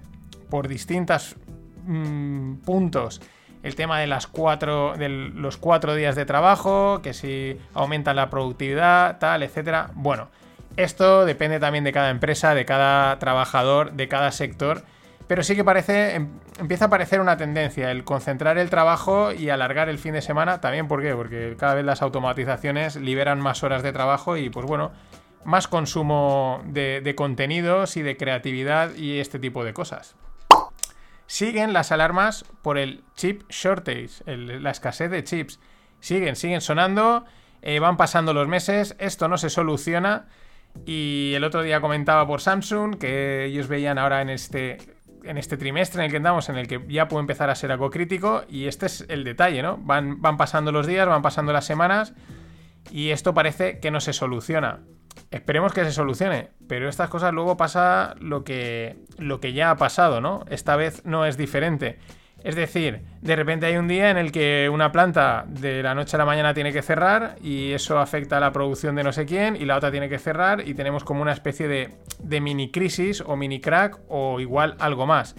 por 0.50 0.68
distintas 0.68 1.36
Mm, 1.88 2.56
puntos 2.66 3.22
el 3.68 3.76
tema 3.76 4.00
de, 4.00 4.08
las 4.08 4.28
cuatro, 4.28 4.94
de 4.98 5.10
los 5.10 5.58
cuatro 5.58 5.94
días 5.94 6.16
de 6.16 6.26
trabajo, 6.26 7.02
que 7.04 7.14
si 7.14 7.60
aumenta 7.74 8.14
la 8.14 8.30
productividad, 8.30 9.20
tal, 9.20 9.44
etcétera. 9.44 9.92
Bueno, 9.94 10.30
esto 10.78 11.26
depende 11.26 11.60
también 11.60 11.84
de 11.84 11.92
cada 11.92 12.10
empresa, 12.10 12.56
de 12.56 12.66
cada 12.66 13.20
trabajador, 13.20 13.92
de 13.92 14.08
cada 14.08 14.32
sector. 14.32 14.84
Pero 15.28 15.44
sí 15.44 15.58
que 15.58 15.66
parece, 15.66 16.16
em, 16.16 16.30
empieza 16.58 16.86
a 16.86 16.90
parecer 16.90 17.20
una 17.20 17.36
tendencia 17.36 17.92
el 17.92 18.06
concentrar 18.06 18.58
el 18.58 18.70
trabajo 18.70 19.34
y 19.34 19.50
alargar 19.50 19.90
el 19.90 19.98
fin 19.98 20.14
de 20.14 20.22
semana. 20.22 20.62
También, 20.62 20.88
¿por 20.88 21.02
qué? 21.02 21.14
Porque 21.14 21.58
cada 21.60 21.74
vez 21.76 21.84
las 21.84 22.02
automatizaciones 22.02 22.96
liberan 22.96 23.42
más 23.42 23.64
horas 23.64 23.84
de 23.84 23.92
trabajo 23.92 24.38
y, 24.38 24.50
pues 24.50 24.66
bueno, 24.66 24.92
más 25.44 25.68
consumo 25.68 26.62
de, 26.66 27.02
de 27.04 27.16
contenidos 27.16 27.98
y 27.98 28.02
de 28.02 28.16
creatividad 28.16 28.96
y 28.96 29.20
este 29.20 29.40
tipo 29.40 29.66
de 29.66 29.74
cosas 29.74 30.16
siguen 31.28 31.74
las 31.74 31.92
alarmas 31.92 32.46
por 32.62 32.78
el 32.78 33.04
chip 33.16 33.44
shortage, 33.50 34.24
la 34.26 34.72
escasez 34.72 35.12
de 35.12 35.24
chips. 35.24 35.60
Siguen, 36.00 36.36
siguen 36.36 36.62
sonando, 36.62 37.26
eh, 37.62 37.80
van 37.80 37.98
pasando 37.98 38.34
los 38.34 38.48
meses, 38.48 38.96
esto 39.00 39.28
no 39.28 39.38
se 39.38 39.50
soluciona. 39.50 40.28
Y 40.86 41.34
el 41.36 41.44
otro 41.44 41.64
día 41.64 41.82
comentaba 41.82 42.28
por 42.28 42.42
Samsung 42.42 42.98
que 42.98 43.46
ellos 43.46 43.68
veían 43.68 43.98
ahora 43.98 44.22
en 44.22 44.30
este, 44.30 44.78
en 45.24 45.38
este 45.38 45.58
trimestre 45.58 46.02
en 46.02 46.06
el 46.06 46.12
que 46.12 46.18
andamos, 46.18 46.50
en 46.50 46.58
el 46.58 46.68
que 46.68 46.84
ya 46.88 47.08
puede 47.08 47.22
empezar 47.22 47.50
a 47.50 47.56
ser 47.56 47.72
algo 47.72 47.90
crítico. 47.90 48.44
Y 48.48 48.68
este 48.68 48.86
es 48.86 49.06
el 49.10 49.24
detalle, 49.24 49.62
¿no? 49.64 49.78
Van, 49.78 50.22
van 50.22 50.38
pasando 50.38 50.72
los 50.72 50.86
días, 50.86 51.08
van 51.08 51.22
pasando 51.22 51.52
las 51.52 51.66
semanas. 51.66 52.14
Y 52.92 53.12
esto 53.12 53.34
parece 53.34 53.80
que 53.80 53.92
no 53.92 54.00
se 54.00 54.14
soluciona. 54.14 54.80
Esperemos 55.32 55.74
que 55.74 55.84
se 55.84 55.92
solucione, 55.92 56.50
pero 56.68 56.88
estas 56.88 57.10
cosas 57.10 57.34
luego 57.34 57.58
pasa 57.58 58.16
lo 58.20 58.44
que, 58.44 58.98
lo 59.18 59.40
que 59.40 59.54
ya 59.54 59.72
ha 59.72 59.76
pasado, 59.76 60.22
¿no? 60.22 60.46
Esta 60.50 60.76
vez 60.76 61.04
no 61.06 61.26
es 61.26 61.38
diferente. 61.38 61.98
Es 62.44 62.56
decir, 62.56 63.02
de 63.22 63.36
repente 63.36 63.66
hay 63.66 63.78
un 63.78 63.88
día 63.88 64.10
en 64.10 64.18
el 64.18 64.32
que 64.32 64.70
una 64.72 64.92
planta 64.92 65.46
de 65.48 65.82
la 65.82 65.96
noche 65.96 66.16
a 66.16 66.20
la 66.20 66.26
mañana 66.26 66.54
tiene 66.54 66.72
que 66.72 66.82
cerrar 66.82 67.36
y 67.42 67.72
eso 67.74 67.98
afecta 67.98 68.38
a 68.38 68.40
la 68.40 68.52
producción 68.52 68.96
de 68.96 69.04
no 69.04 69.12
sé 69.12 69.26
quién 69.26 69.56
y 69.56 69.66
la 69.66 69.76
otra 69.76 69.92
tiene 69.92 70.08
que 70.08 70.20
cerrar 70.20 70.66
y 70.66 70.76
tenemos 70.76 71.04
como 71.04 71.22
una 71.22 71.34
especie 71.34 71.68
de, 71.68 71.96
de 72.20 72.40
mini 72.40 72.72
crisis 72.72 73.22
o 73.22 73.36
mini 73.36 73.60
crack 73.60 74.00
o 74.08 74.40
igual 74.40 74.76
algo 74.80 75.08
más. 75.08 75.36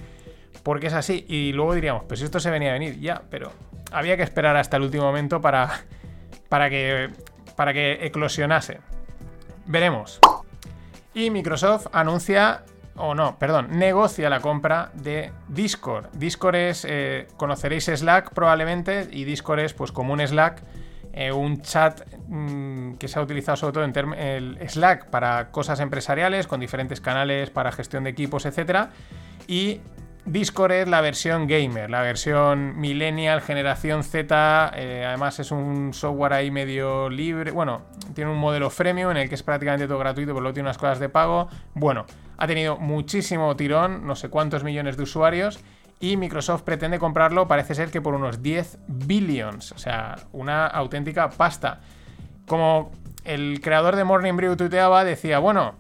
Porque 0.65 0.89
es 0.89 0.93
así. 0.93 1.25
Y 1.29 1.53
luego 1.53 1.75
diríamos, 1.75 2.05
pues 2.09 2.21
esto 2.21 2.41
se 2.41 2.51
venía 2.51 2.71
a 2.71 2.73
venir, 2.75 2.99
ya, 3.01 3.23
pero 3.31 3.53
había 3.93 4.17
que 4.17 4.23
esperar 4.23 4.57
hasta 4.57 4.77
el 4.77 4.83
último 4.83 5.05
momento 5.05 5.41
para, 5.41 5.71
para, 6.49 6.69
que, 6.69 7.11
para 7.59 7.73
que 7.73 8.07
eclosionase. 8.07 8.79
Veremos. 9.67 10.21
Y 11.13 11.31
Microsoft 11.31 11.89
anuncia, 11.91 12.63
o 12.95 13.17
no, 13.17 13.37
perdón, 13.37 13.71
negocia 13.73 14.31
la 14.31 14.39
compra 14.39 14.93
de 14.95 15.33
Discord. 15.49 16.07
Discord 16.13 16.55
es, 16.55 16.87
eh, 16.89 17.27
conoceréis 17.37 17.87
Slack 17.87 18.33
probablemente, 18.33 19.09
y 19.11 19.25
Discord 19.25 19.59
es 19.59 19.75
pues 19.75 19.91
como 19.91 20.13
un 20.13 20.25
Slack, 20.25 20.63
eh, 21.13 21.33
un 21.33 21.61
chat 21.61 22.03
mm, 22.29 22.93
que 22.93 23.09
se 23.09 23.19
ha 23.19 23.23
utilizado 23.23 23.57
sobre 23.57 23.73
todo 23.73 23.85
en 23.85 24.15
el 24.15 24.59
Slack 24.69 25.11
para 25.11 25.51
cosas 25.51 25.81
empresariales, 25.81 26.47
con 26.47 26.61
diferentes 26.61 27.01
canales 27.01 27.51
para 27.51 27.73
gestión 27.73 28.05
de 28.05 28.11
equipos, 28.11 28.47
etc. 28.47 28.87
Y 29.49 29.81
Discord 30.29 30.73
es 30.73 30.89
la 30.89 31.01
versión 31.01 31.47
gamer, 31.47 31.89
la 31.89 32.03
versión 32.03 32.79
millennial, 32.79 33.41
generación 33.41 34.05
Z. 34.05 34.73
Eh, 34.77 35.05
además 35.07 35.41
es 35.41 35.51
un 35.51 35.95
software 35.95 36.35
ahí 36.35 36.51
medio 36.51 37.09
libre. 37.09 37.51
Bueno, 37.51 37.83
tiene 38.15 38.31
un 38.31 38.37
modelo 38.37 38.69
freemium 38.69 39.11
en 39.13 39.17
el 39.17 39.29
que 39.31 39.37
es 39.37 39.43
prácticamente 39.43 39.87
todo 39.87 39.99
gratuito, 39.99 40.33
pero 40.33 40.41
luego 40.41 40.53
tiene 40.53 40.69
unas 40.69 40.77
cosas 40.77 40.99
de 40.99 41.09
pago. 41.09 41.49
Bueno, 41.73 42.05
ha 42.37 42.47
tenido 42.47 42.77
muchísimo 42.77 43.57
tirón, 43.57 44.07
no 44.07 44.17
sé 44.17 44.29
cuántos 44.29 44.65
millones 44.65 44.99
de 44.99 45.05
usuarios. 45.05 45.61
Y 45.99 46.17
Microsoft 46.17 46.63
pretende 46.63 46.99
comprarlo, 46.99 47.49
parece 47.49 47.75
ser 47.75 47.91
que 47.91 48.03
por 48.03 48.15
unos 48.15 48.43
10 48.43 48.79
billions. 48.87 49.73
O 49.73 49.79
sea, 49.79 50.17
una 50.33 50.67
auténtica 50.67 51.31
pasta. 51.31 51.81
Como 52.47 52.93
el 53.25 53.61
creador 53.63 53.97
de 53.97 54.05
Morning 54.05 54.35
Brew 54.35 54.57
tuiteaba, 54.57 55.05
decía, 55.05 55.39
bueno, 55.39 55.75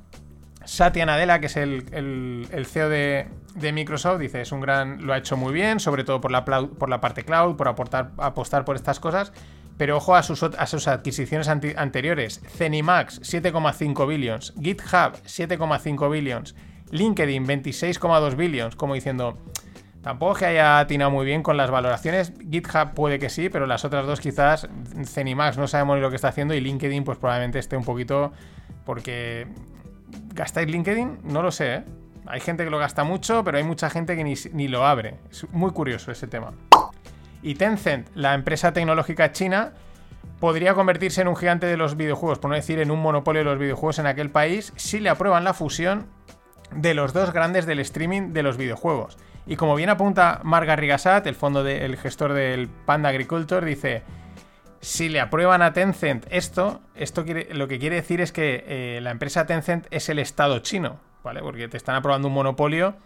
Satya 0.69 1.07
Nadella, 1.07 1.39
que 1.39 1.47
es 1.47 1.57
el, 1.57 2.67
CEO 2.67 2.91
de, 2.91 3.27
Microsoft, 3.73 4.21
dice, 4.21 4.41
es 4.41 4.53
un 4.53 4.61
gran, 4.61 5.07
lo 5.07 5.13
ha 5.13 5.19
hecho 5.19 5.37
muy 5.37 5.53
bien, 5.53 5.81
sobre 5.81 6.05
todo 6.05 6.21
por 6.21 6.31
la, 6.31 6.45
por 6.45 6.89
la 6.89 7.01
parte 7.01 7.25
cloud, 7.25 7.57
por 7.57 7.69
apostar 7.69 8.65
por 8.65 8.77
estas 8.77 9.01
cosas, 9.01 9.33
pero 9.77 9.97
ojo 9.97 10.17
a 10.17 10.23
sus, 10.23 10.43
a 10.43 10.67
sus 10.67 10.89
adquisiciones 10.89 11.49
anteriores. 11.49 12.41
Zenimax, 12.47 13.21
7,5 13.21 14.09
billions, 14.09 14.55
GitHub, 14.61 15.15
7,5 15.25 16.11
billions, 16.11 16.55
LinkedIn, 16.91 17.47
26,2 17.47 18.37
billions, 18.37 18.77
como 18.77 18.95
diciendo, 18.95 19.39
tampoco 20.03 20.35
que 20.35 20.47
haya 20.47 20.81
atinado 20.81 21.11
muy 21.11 21.27
bien 21.27 21.43
con 21.43 21.57
las 21.57 21.71
valoraciones. 21.71 22.33
GitHub 22.51 22.95
puede 22.95 23.19
que 23.19 23.31
sí, 23.31 23.49
pero 23.49 23.67
las 23.67 23.85
otras 23.85 24.07
dos 24.07 24.21
quizás, 24.21 24.69
Zenimax 25.05 25.59
no 25.59 25.69
sabemos 25.69 25.97
ni 25.97 26.03
lo 26.03 26.11
que 26.11 26.17
está 26.17 26.29
haciendo 26.29 26.55
y 26.55 26.61
LinkedIn 26.61 27.05
pues 27.05 27.19
probablemente 27.19 27.59
esté 27.59 27.77
un 27.77 27.85
poquito 27.85 28.33
porque 28.85 29.47
¿Gastáis 30.35 30.69
LinkedIn? 30.69 31.19
No 31.25 31.43
lo 31.43 31.51
sé, 31.51 31.75
¿eh? 31.75 31.85
Hay 32.29 32.41
gente 32.41 32.65
que 32.65 32.71
lo 32.71 32.79
gasta 32.79 33.05
mucho, 33.05 33.43
pero 33.43 33.59
hay 33.59 33.65
mucha 33.65 33.89
gente 33.89 34.17
que 34.17 34.25
ni, 34.53 34.69
lo 34.69 34.87
abre. 34.87 35.19
Es 35.31 35.49
muy 35.51 35.71
curioso 35.71 36.13
ese 36.13 36.27
tema. 36.27 36.53
Y 37.43 37.55
Tencent, 37.55 38.09
la 38.15 38.35
empresa 38.35 38.73
tecnológica 38.73 39.33
china, 39.33 39.73
podría 40.39 40.75
convertirse 40.75 41.23
en 41.23 41.29
un 41.29 41.37
gigante 41.37 41.67
de 41.67 41.77
los 41.77 41.97
videojuegos, 41.97 42.39
por 42.39 42.51
no 42.51 42.57
decir 42.57 42.81
en 42.81 42.91
un 42.91 43.01
monopolio 43.01 43.41
de 43.41 43.45
los 43.45 43.59
videojuegos 43.59 43.99
en 43.99 44.07
aquel 44.07 44.31
país, 44.31 44.73
si 44.77 45.01
le 45.01 45.09
aprueban 45.09 45.45
la 45.45 45.55
fusión 45.55 46.07
de 46.75 46.95
los 46.95 47.13
dos 47.13 47.33
grandes 47.33 47.65
del 47.65 47.79
streaming 47.81 48.33
de 48.33 48.43
los 48.43 48.57
videojuegos. 48.57 49.17
Y 49.47 49.57
como 49.57 49.75
bien 49.75 49.89
apunta 49.89 50.41
Marga 50.43 50.77
Rigasat, 50.77 51.27
el 51.27 51.35
fondo 51.35 51.65
del 51.65 51.97
gestor 51.97 52.35
del 52.35 52.69
Panda 52.69 53.09
Agriculture, 53.09 53.65
dice: 53.65 54.03
si 54.81 55.09
le 55.09 55.21
aprueban 55.21 55.63
a 55.63 55.73
Tencent 55.73 56.27
esto, 56.31 56.83
esto 56.95 57.25
lo 57.53 57.69
que 57.69 57.79
quiere 57.79 57.97
decir 57.97 58.21
es 58.21 58.33
que 58.33 58.65
eh, 58.67 59.01
la 59.01 59.11
empresa 59.11 59.47
Tencent 59.47 59.87
es 59.91 60.09
el 60.11 60.19
Estado 60.19 60.59
chino, 60.59 61.01
Porque 61.43 61.69
te 61.69 61.77
están 61.77 61.97
aprobando 61.97 62.29
un 62.29 62.35
monopolio. 62.35 62.97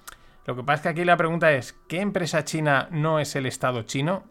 Lo 0.46 0.56
que 0.56 0.62
pasa 0.62 0.74
es 0.74 0.80
que 0.82 0.88
aquí 0.88 1.04
la 1.04 1.16
pregunta 1.16 1.52
es, 1.52 1.74
¿qué 1.88 2.00
empresa 2.00 2.44
china 2.44 2.88
no 2.90 3.20
es 3.20 3.36
el 3.36 3.46
Estado 3.46 3.82
chino? 3.82 4.24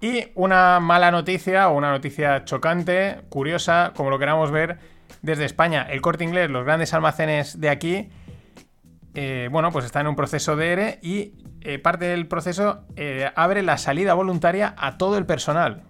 Y 0.00 0.28
una 0.34 0.80
mala 0.80 1.10
noticia 1.10 1.68
o 1.68 1.76
una 1.76 1.90
noticia 1.90 2.44
chocante, 2.44 3.22
curiosa, 3.28 3.92
como 3.96 4.10
lo 4.10 4.18
queramos 4.18 4.50
ver, 4.50 4.78
desde 5.22 5.44
España. 5.44 5.86
El 5.88 6.00
corte 6.00 6.24
inglés, 6.24 6.50
los 6.50 6.64
grandes 6.64 6.94
almacenes 6.94 7.60
de 7.60 7.70
aquí, 7.70 8.10
eh, 9.14 9.48
bueno, 9.50 9.72
pues 9.72 9.86
están 9.86 10.02
en 10.02 10.08
un 10.08 10.16
proceso 10.16 10.56
de 10.56 10.72
ERE 10.72 10.98
y 11.02 11.32
eh, 11.62 11.78
parte 11.78 12.04
del 12.04 12.28
proceso 12.28 12.84
eh, 12.96 13.30
abre 13.34 13.62
la 13.62 13.78
salida 13.78 14.12
voluntaria 14.14 14.74
a 14.76 14.98
todo 14.98 15.16
el 15.16 15.24
personal. 15.24 15.84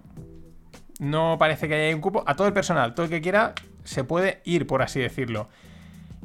No 1.01 1.37
parece 1.39 1.69
que 1.69 1.75
haya 1.75 1.95
un 1.95 2.01
cupo, 2.01 2.23
a 2.27 2.37
todo 2.37 2.47
el 2.47 2.53
personal, 2.55 2.95
todo 2.95 3.05
el 3.05 3.11
que 3.11 3.21
quiera 3.21 3.55
se 3.85 4.05
puede 4.05 4.41
ir, 4.45 4.67
por 4.67 4.83
así 4.83 5.01
decirlo. 5.01 5.49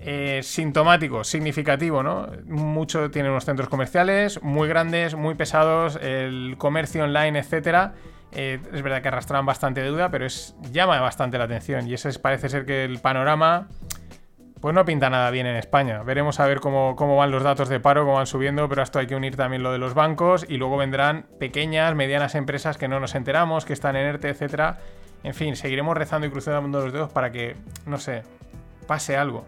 Eh, 0.03 0.41
sintomático, 0.43 1.23
significativo, 1.23 2.01
¿no? 2.01 2.27
Mucho 2.45 3.11
tienen 3.11 3.31
unos 3.31 3.45
centros 3.45 3.69
comerciales 3.69 4.41
muy 4.41 4.67
grandes, 4.67 5.15
muy 5.15 5.35
pesados, 5.35 5.95
el 6.01 6.55
comercio 6.57 7.03
online, 7.03 7.37
etcétera. 7.37 7.93
es 8.31 8.81
verdad 8.81 9.03
que 9.03 9.09
arrastran 9.09 9.45
bastante 9.45 9.83
deuda, 9.83 10.09
pero 10.09 10.25
es, 10.25 10.55
llama 10.71 10.99
bastante 10.99 11.37
la 11.37 11.43
atención. 11.43 11.87
Y 11.87 11.93
ese 11.93 12.11
parece 12.17 12.49
ser 12.49 12.65
que 12.65 12.83
el 12.83 12.99
panorama 12.99 13.67
pues 14.61 14.75
no 14.75 14.85
pinta 14.85 15.09
nada 15.09 15.31
bien 15.31 15.47
en 15.47 15.55
España. 15.55 16.03
Veremos 16.03 16.39
a 16.39 16.45
ver 16.45 16.59
cómo, 16.59 16.95
van 16.95 17.31
los 17.31 17.41
datos 17.41 17.67
de 17.67 17.79
paro, 17.79 18.01
cómo 18.03 18.17
van 18.17 18.27
subiendo, 18.27 18.69
pero 18.69 18.81
a 18.81 18.83
esto 18.83 18.99
hay 18.99 19.07
que 19.07 19.15
unir 19.15 19.35
también 19.35 19.63
lo 19.63 19.71
de 19.71 19.79
los 19.79 19.95
bancos 19.95 20.45
y 20.47 20.57
luego 20.57 20.77
vendrán 20.77 21.25
pequeñas, 21.39 21.95
medianas 21.95 22.35
empresas 22.35 22.77
que 22.77 22.87
no 22.87 22.99
nos 22.99 23.15
enteramos, 23.15 23.65
que 23.65 23.73
están 23.73 23.95
en 23.95 24.05
ERTE, 24.05 24.29
etcétera. 24.29 24.77
En 25.23 25.33
fin, 25.33 25.55
seguiremos 25.55 25.97
rezando 25.97 26.27
y 26.27 26.29
cruzando 26.29 26.79
los 26.79 26.93
dedos 26.93 27.11
para 27.11 27.31
que, 27.31 27.55
no 27.87 27.97
sé, 27.97 28.21
pase 28.85 29.17
algo. 29.17 29.45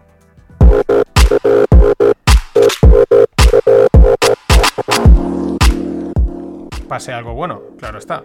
Pase 6.87 7.13
algo 7.13 7.33
bueno, 7.33 7.61
claro 7.79 7.97
está. 7.97 8.23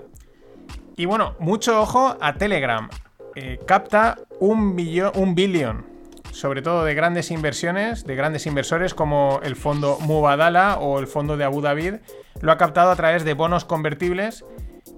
Y 0.97 1.07
bueno, 1.07 1.37
mucho 1.39 1.81
ojo 1.81 2.17
a 2.21 2.35
Telegram. 2.35 2.89
Eh, 3.35 3.61
capta 3.67 4.19
un, 4.41 4.75
billón, 4.75 5.13
un 5.15 5.35
billón 5.35 5.99
sobre 6.39 6.63
todo 6.63 6.85
de 6.85 6.95
grandes 6.95 7.31
inversiones, 7.31 8.05
de 8.05 8.15
grandes 8.15 8.47
inversores 8.47 8.95
como 8.95 9.41
el 9.43 9.57
fondo 9.57 9.99
Mubadala 10.01 10.79
o 10.79 11.01
el 11.01 11.09
fondo 11.09 11.37
de 11.37 11.45
Abu 11.45 11.61
Dhabi, 11.61 11.99
lo 12.41 12.53
ha 12.53 12.59
captado 12.59 12.91
a 12.91 12.97
través 12.97 13.25
de 13.25 13.35
bonos 13.35 13.65
convertibles. 13.65 14.45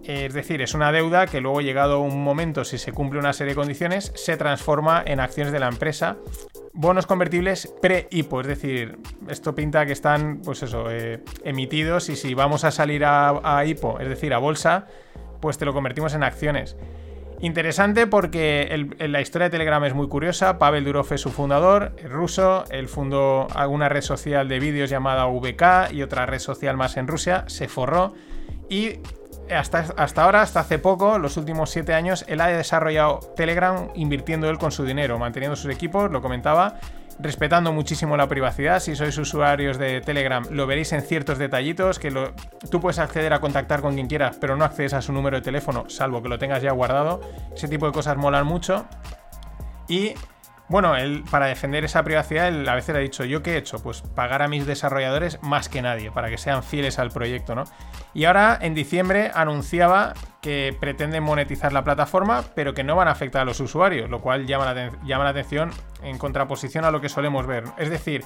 Es 0.04 0.35
decir, 0.35 0.61
es 0.61 0.75
una 0.75 0.92
deuda 0.92 1.26
que 1.26 1.40
luego, 1.40 1.61
llegado 1.61 2.00
un 2.00 2.23
momento, 2.23 2.64
si 2.64 2.78
se 2.78 2.92
cumple 2.92 3.19
una 3.19 3.33
serie 3.33 3.52
de 3.52 3.57
condiciones, 3.57 4.12
se 4.16 4.37
transforma 4.37 5.02
en 5.07 5.21
acciones 5.21 5.52
de 5.52 5.61
la 5.61 5.69
empresa. 5.69 6.16
Bonos 6.73 7.07
convertibles 7.07 7.73
pre-IPO, 7.83 8.43
es 8.43 8.47
decir, 8.47 8.99
esto 9.29 9.55
pinta 9.55 9.87
que 9.87 9.93
están, 9.93 10.41
pues 10.45 10.62
eso, 10.62 10.91
eh, 10.91 11.23
emitidos 11.45 12.09
y 12.09 12.17
si 12.17 12.35
vamos 12.35 12.65
a 12.65 12.71
salir 12.71 13.05
a, 13.05 13.41
a 13.43 13.65
IPO, 13.65 13.99
es 13.99 14.09
decir, 14.09 14.33
a 14.33 14.39
bolsa, 14.39 14.87
pues 15.41 15.59
te 15.59 15.65
lo 15.65 15.73
convertimos 15.73 16.15
en 16.15 16.23
acciones. 16.23 16.77
Interesante 17.43 18.07
porque 18.07 18.87
la 18.99 19.23
historia 19.23 19.47
de 19.47 19.50
Telegram 19.50 19.83
es 19.85 19.95
muy 19.95 20.09
curiosa. 20.09 20.59
Pavel 20.59 20.85
Durov 20.85 21.11
es 21.11 21.23
su 21.23 21.31
fundador, 21.31 21.97
ruso. 22.05 22.65
Él 22.71 22.87
fundó 22.87 23.49
alguna 23.55 23.89
red 23.89 24.03
social 24.03 24.47
de 24.47 24.61
vídeos 24.61 24.91
llamada 24.91 25.25
VK 25.27 25.91
y 25.93 26.03
otra 26.03 26.27
red 26.27 26.39
social 26.39 26.77
más 26.77 26.99
en 26.99 27.09
Rusia. 27.09 27.45
Se 27.47 27.67
forró 27.67 28.12
y 28.69 28.99
hasta, 29.54 29.87
hasta 29.97 30.25
ahora, 30.25 30.42
hasta 30.42 30.61
hace 30.61 30.78
poco, 30.78 31.19
los 31.19 31.37
últimos 31.37 31.71
siete 31.71 31.95
años, 31.95 32.25
él 32.28 32.40
ha 32.40 32.49
desarrollado 32.49 33.21
Telegram 33.37 33.88
invirtiendo 33.95 34.49
él 34.49 34.59
con 34.59 34.73
su 34.73 34.85
dinero, 34.85 35.19
manteniendo 35.19 35.57
sus 35.57 35.73
equipos, 35.73 36.11
lo 36.11 36.23
comentaba, 36.23 36.76
respetando 37.19 37.73
muchísimo 37.73 38.16
la 38.16 38.28
privacidad. 38.28 38.80
Si 38.80 38.97
sois 38.97 39.16
usuarios 39.19 39.78
de 39.78 40.00
Telegram, 40.00 40.45
lo 40.50 40.66
veréis 40.66 40.92
en 40.92 41.02
ciertos 41.02 41.38
detallitos, 41.38 41.99
que 41.99 42.12
tú 42.71 42.80
puedes 42.80 42.99
acceder 42.99 43.33
a 43.33 43.40
contactar 43.40 43.80
con 43.80 43.95
quien 43.95 44.07
quieras, 44.07 44.38
pero 44.40 44.57
no 44.57 44.64
accedes 44.64 44.95
a 44.95 45.02
su 45.02 45.12
número 45.12 45.37
de 45.37 45.42
teléfono, 45.42 45.88
salvo 45.88 46.23
que 46.23 46.28
lo 46.28 46.38
tengas 46.38 46.62
ya 46.62 46.73
guardado. 46.73 47.21
Ese 47.54 47.69
tipo 47.69 47.87
de 47.87 47.92
cosas 47.92 48.16
molan 48.16 48.47
mucho. 48.47 48.87
Y 49.88 50.14
Bueno, 50.71 50.95
él, 50.95 51.25
para 51.29 51.47
defender 51.47 51.85
esa 51.85 52.05
privacidad, 52.05 52.47
él 52.47 52.69
a 52.69 52.77
veces 52.77 52.95
ha 52.95 52.99
dicho, 53.00 53.25
¿yo 53.25 53.43
qué 53.43 53.55
he 53.55 53.57
hecho? 53.57 53.83
Pues 53.83 54.03
pagar 54.03 54.41
a 54.41 54.47
mis 54.47 54.67
desarrolladores 54.67 55.43
más 55.43 55.69
que 55.69 55.83
nadie, 55.83 56.12
para 56.12 56.31
que 56.31 56.39
sean 56.39 56.62
fieles 56.62 57.00
al 57.00 57.11
proyecto, 57.11 57.57
¿no? 57.57 57.65
Y 58.15 58.27
ahora, 58.27 58.57
en 58.62 58.77
diciembre, 58.77 59.33
anunciaba 59.35 60.15
que 60.41 60.73
pretenden 60.79 61.25
monetizar 61.25 61.73
la 61.73 61.83
plataforma, 61.83 62.45
pero 62.55 62.73
que 62.73 62.85
no 62.85 62.95
van 62.95 63.09
a 63.09 63.11
afectar 63.11 63.43
a 63.43 63.45
los 63.45 63.59
usuarios, 63.59 64.09
lo 64.09 64.21
cual 64.21 64.47
llama 64.47 64.73
la, 64.73 64.93
llama 65.05 65.25
la 65.25 65.31
atención 65.31 65.73
en 66.05 66.19
contraposición 66.19 66.85
a 66.85 66.93
lo 66.93 67.00
que 67.00 67.09
solemos 67.09 67.49
ver. 67.49 67.65
Es 67.77 67.91
decir, 67.91 68.23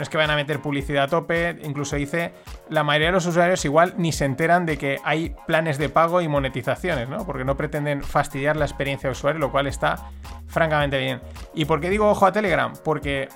no 0.00 0.04
es 0.04 0.08
que 0.08 0.16
vayan 0.16 0.30
a 0.30 0.36
meter 0.36 0.62
publicidad 0.62 1.04
a 1.04 1.08
tope, 1.08 1.58
incluso 1.62 1.94
dice, 1.94 2.32
la 2.70 2.82
mayoría 2.82 3.08
de 3.08 3.12
los 3.12 3.26
usuarios 3.26 3.62
igual 3.66 3.92
ni 3.98 4.12
se 4.12 4.24
enteran 4.24 4.64
de 4.64 4.78
que 4.78 4.98
hay 5.04 5.36
planes 5.46 5.76
de 5.76 5.90
pago 5.90 6.22
y 6.22 6.28
monetizaciones, 6.28 7.06
¿no? 7.06 7.26
Porque 7.26 7.44
no 7.44 7.54
pretenden 7.54 8.02
fastidiar 8.02 8.56
la 8.56 8.64
experiencia 8.64 9.08
de 9.08 9.12
usuario, 9.12 9.38
lo 9.38 9.52
cual 9.52 9.66
está 9.66 10.10
francamente 10.46 10.96
bien. 10.96 11.20
¿Y 11.52 11.66
por 11.66 11.82
qué 11.82 11.90
digo 11.90 12.08
ojo 12.08 12.24
a 12.24 12.32
Telegram? 12.32 12.72
Porque 12.82 13.28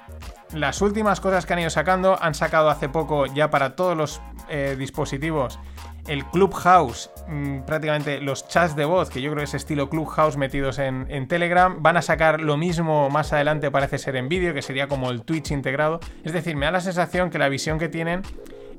las 0.54 0.80
últimas 0.80 1.20
cosas 1.20 1.44
que 1.44 1.52
han 1.52 1.58
ido 1.58 1.68
sacando, 1.68 2.16
han 2.18 2.32
sacado 2.32 2.70
hace 2.70 2.88
poco 2.88 3.26
ya 3.26 3.50
para 3.50 3.76
todos 3.76 3.94
los 3.94 4.22
eh, 4.48 4.74
dispositivos 4.78 5.58
el 6.06 6.24
Clubhouse, 6.26 7.10
mm, 7.28 7.60
prácticamente 7.60 8.20
los 8.20 8.46
chats 8.48 8.76
de 8.76 8.84
voz, 8.84 9.10
que 9.10 9.22
yo 9.22 9.30
creo 9.30 9.40
que 9.40 9.44
es 9.44 9.54
estilo 9.54 9.88
Clubhouse 9.88 10.36
metidos 10.36 10.78
en, 10.78 11.06
en, 11.08 11.28
Telegram, 11.28 11.82
van 11.82 11.96
a 11.96 12.02
sacar 12.02 12.40
lo 12.40 12.56
mismo 12.56 13.10
más 13.10 13.32
adelante, 13.32 13.70
parece 13.70 13.98
ser 13.98 14.16
en 14.16 14.28
vídeo, 14.28 14.54
que 14.54 14.62
sería 14.62 14.86
como 14.88 15.10
el 15.10 15.22
Twitch 15.22 15.50
integrado. 15.50 16.00
Es 16.22 16.32
decir, 16.32 16.56
me 16.56 16.66
da 16.66 16.72
la 16.72 16.80
sensación 16.80 17.30
que 17.30 17.38
la 17.38 17.48
visión 17.48 17.78
que 17.78 17.88
tienen 17.88 18.22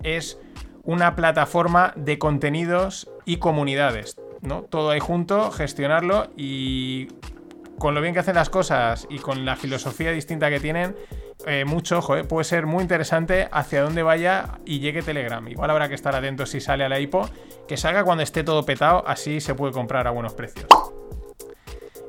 es 0.04 0.40
una 0.84 1.16
plataforma 1.16 1.94
de 1.96 2.20
contenidos 2.20 3.10
y 3.26 3.38
comunidades, 3.38 4.18
¿no? 4.42 4.62
Todo 4.62 4.92
ahí 4.92 5.00
junto, 5.00 5.52
gestionarlo 5.52 6.28
y 6.38 7.08
con 7.80 7.96
lo 7.96 8.02
bien 8.02 8.14
que 8.14 8.20
hacen 8.20 8.36
las 8.36 8.50
cosas 8.50 9.08
y 9.10 9.20
con 9.20 9.46
la 9.46 9.56
filosofía 9.56 10.12
distinta 10.12 10.50
que 10.50 10.60
tienen, 10.60 10.96
eh, 11.46 11.64
mucho 11.66 12.00
eh, 12.16 12.24
puede 12.24 12.44
ser 12.44 12.66
muy 12.66 12.82
interesante 12.82 13.48
hacia 13.52 13.84
dónde 13.84 14.02
vaya 14.02 14.60
y 14.66 14.80
llegue 14.80 15.02
Telegram. 15.02 15.48
Igual 15.48 15.70
habrá 15.70 15.88
que 15.88 15.96
estar 15.96 16.16
atentos 16.16 16.50
si 16.50 16.60
sale 16.60 16.84
a 16.84 16.90
la 16.90 17.00
IPO, 17.00 17.30
que 17.68 17.78
salga 17.78 18.04
cuando 18.04 18.24
esté 18.24 18.44
todo 18.44 18.66
petado, 18.66 19.08
así 19.08 19.40
se 19.40 19.54
puede 19.54 19.72
comprar 19.72 20.08
a 20.08 20.12
buenos 20.12 20.34
precios. 20.34 20.68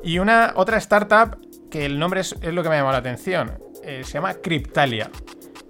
Y 0.03 0.19
una 0.21 0.53
otra 0.57 0.79
startup 0.79 1.39
que 1.71 1.85
el 1.85 1.99
nombre 1.99 2.21
es, 2.21 2.35
lo 2.41 2.63
que 2.63 2.69
me 2.69 2.77
ha 2.77 2.79
llamado 2.79 2.93
la 2.93 2.99
atención, 2.99 3.59
eh, 3.83 4.03
se 4.05 4.13
llama 4.15 4.35
Cryptalia. 4.35 5.11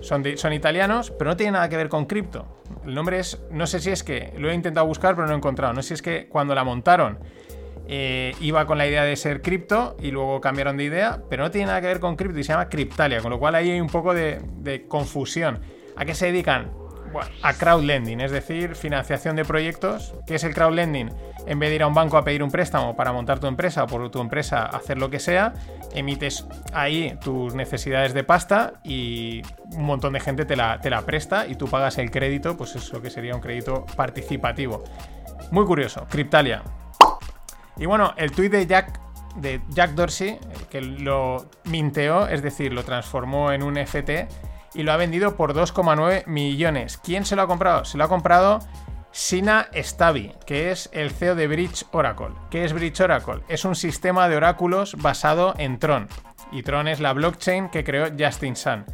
Son, 0.01 0.23
son 0.37 0.53
italianos, 0.53 1.11
pero 1.11 1.31
no 1.31 1.37
tiene 1.37 1.53
nada 1.53 1.69
que 1.69 1.77
ver 1.77 1.89
con 1.89 2.05
cripto. 2.05 2.63
El 2.85 2.95
nombre 2.95 3.19
es, 3.19 3.43
no 3.51 3.67
sé 3.67 3.81
si 3.81 3.91
es 3.91 4.05
que, 4.05 4.33
lo 4.39 4.51
he 4.51 4.55
intentado 4.55 4.87
buscar, 4.87 5.17
pero 5.17 5.27
no 5.27 5.33
he 5.33 5.37
encontrado. 5.37 5.73
No 5.73 5.83
sé 5.83 5.89
si 5.89 5.95
es 5.95 6.03
que 6.03 6.29
cuando 6.29 6.55
la 6.55 6.63
montaron 6.63 7.19
eh, 7.89 8.35
iba 8.41 8.67
con 8.67 8.79
la 8.79 8.87
idea 8.87 9.05
de 9.05 9.15
ser 9.17 9.43
cripto 9.43 9.97
y 10.01 10.11
luego 10.11 10.41
cambiaron 10.41 10.77
de 10.77 10.85
idea, 10.85 11.23
pero 11.31 11.45
no 11.45 11.51
tiene 11.51 11.69
nada 11.69 11.81
que 11.81 11.87
ver 11.87 12.01
con 12.01 12.17
cripto 12.17 12.39
y 12.39 12.45
se 12.45 12.53
llama 12.53 12.69
Cryptalia, 12.69 13.21
con 13.21 13.31
lo 13.31 13.39
cual 13.39 13.55
ahí 13.55 13.71
hay 13.71 13.81
un 13.81 13.89
poco 13.89 14.13
de, 14.13 14.85
confusión. 14.89 15.61
¿A 15.97 16.05
qué 16.05 16.15
se 16.15 16.27
dedican? 16.27 16.73
A 17.43 17.55
crowdlending, 17.55 18.21
es 18.21 18.31
decir, 18.31 18.75
financiación 18.75 19.37
de 19.37 19.45
proyectos. 19.45 20.15
¿Qué 20.27 20.35
es 20.35 20.45
el 20.45 20.53
crowdlending? 20.53 21.11
En 21.47 21.59
vez 21.59 21.71
de 21.71 21.77
ir 21.77 21.83
a 21.83 21.87
un 21.87 21.95
banco 21.95 22.19
a 22.19 22.25
pedir 22.25 22.43
un 22.43 22.51
préstamo 22.51 22.97
para 22.97 23.13
montar 23.13 23.39
tu 23.39 23.47
empresa 23.47 23.85
o 23.85 23.87
por 23.87 24.11
tu 24.11 24.21
empresa 24.21 24.65
hacer 24.67 24.99
lo 24.99 25.09
que 25.09 25.21
sea, 25.21 25.55
emites 25.95 26.47
ahí 26.75 27.17
tus 27.23 27.55
necesidades 27.55 28.13
de 28.13 28.25
pasta 28.25 28.75
y 28.85 29.43
un 29.73 29.85
montón 29.85 30.13
de 30.13 30.21
gente 30.21 30.45
te 30.45 30.57
la, 30.57 30.81
te 30.81 30.91
la 30.91 31.03
presta 31.03 31.47
y 31.47 31.55
tú 31.55 31.69
pagas 31.69 31.97
el 31.99 32.11
crédito, 32.11 32.57
pues 32.57 32.75
es 32.75 32.93
lo 32.93 33.01
que 33.01 33.09
sería 33.09 33.35
un 33.35 33.41
crédito 33.41 33.87
participativo. 33.97 34.83
Muy 35.53 35.65
curioso, 35.65 36.07
Cryptalia. 36.11 36.63
Y 37.77 37.87
bueno, 37.87 38.15
el 38.17 38.33
tuit 38.33 38.53
de 38.53 38.67
Jack, 38.67 39.01
de 39.37 39.61
Jack 39.69 39.93
Dorsey, 39.93 40.39
que 40.71 40.81
lo 40.81 41.51
minteó, 41.65 42.27
es 42.29 42.43
decir, 42.43 42.73
lo 42.73 42.85
transformó 42.85 43.53
en 43.53 43.63
un 43.63 43.77
FT 43.77 44.29
y 44.75 44.83
lo 44.83 44.93
ha 44.93 44.97
vendido 44.97 45.37
por 45.37 45.55
2,9 45.55 46.27
millones. 46.27 46.99
¿Quién 46.99 47.25
se 47.25 47.37
lo 47.37 47.43
ha 47.43 47.47
comprado? 47.47 47.85
Se 47.85 47.99
lo 47.99 48.05
ha 48.05 48.09
comprado 48.09 48.61
Sina 49.11 49.69
Stabi, 49.75 50.35
que 50.47 50.71
es 50.71 50.91
el 50.93 51.11
CEO 51.11 51.35
de 51.35 51.47
Bridge 51.49 51.87
Oracle. 51.93 52.35
¿Qué 52.51 52.65
es 52.65 52.73
Bridge 52.73 53.01
Oracle? 53.01 53.43
Es 53.49 53.65
un 53.65 53.75
sistema 53.75 54.29
de 54.29 54.37
oráculos 54.37 54.95
basado 54.99 55.55
en 55.57 55.79
Tron. 55.79 56.09
Y 56.53 56.63
Tron 56.63 56.89
es 56.89 57.01
la 57.01 57.15
blockchain 57.15 57.71
que 57.71 57.85
creó 57.85 58.09
Justin 58.19 58.57
Sun. 58.57 58.85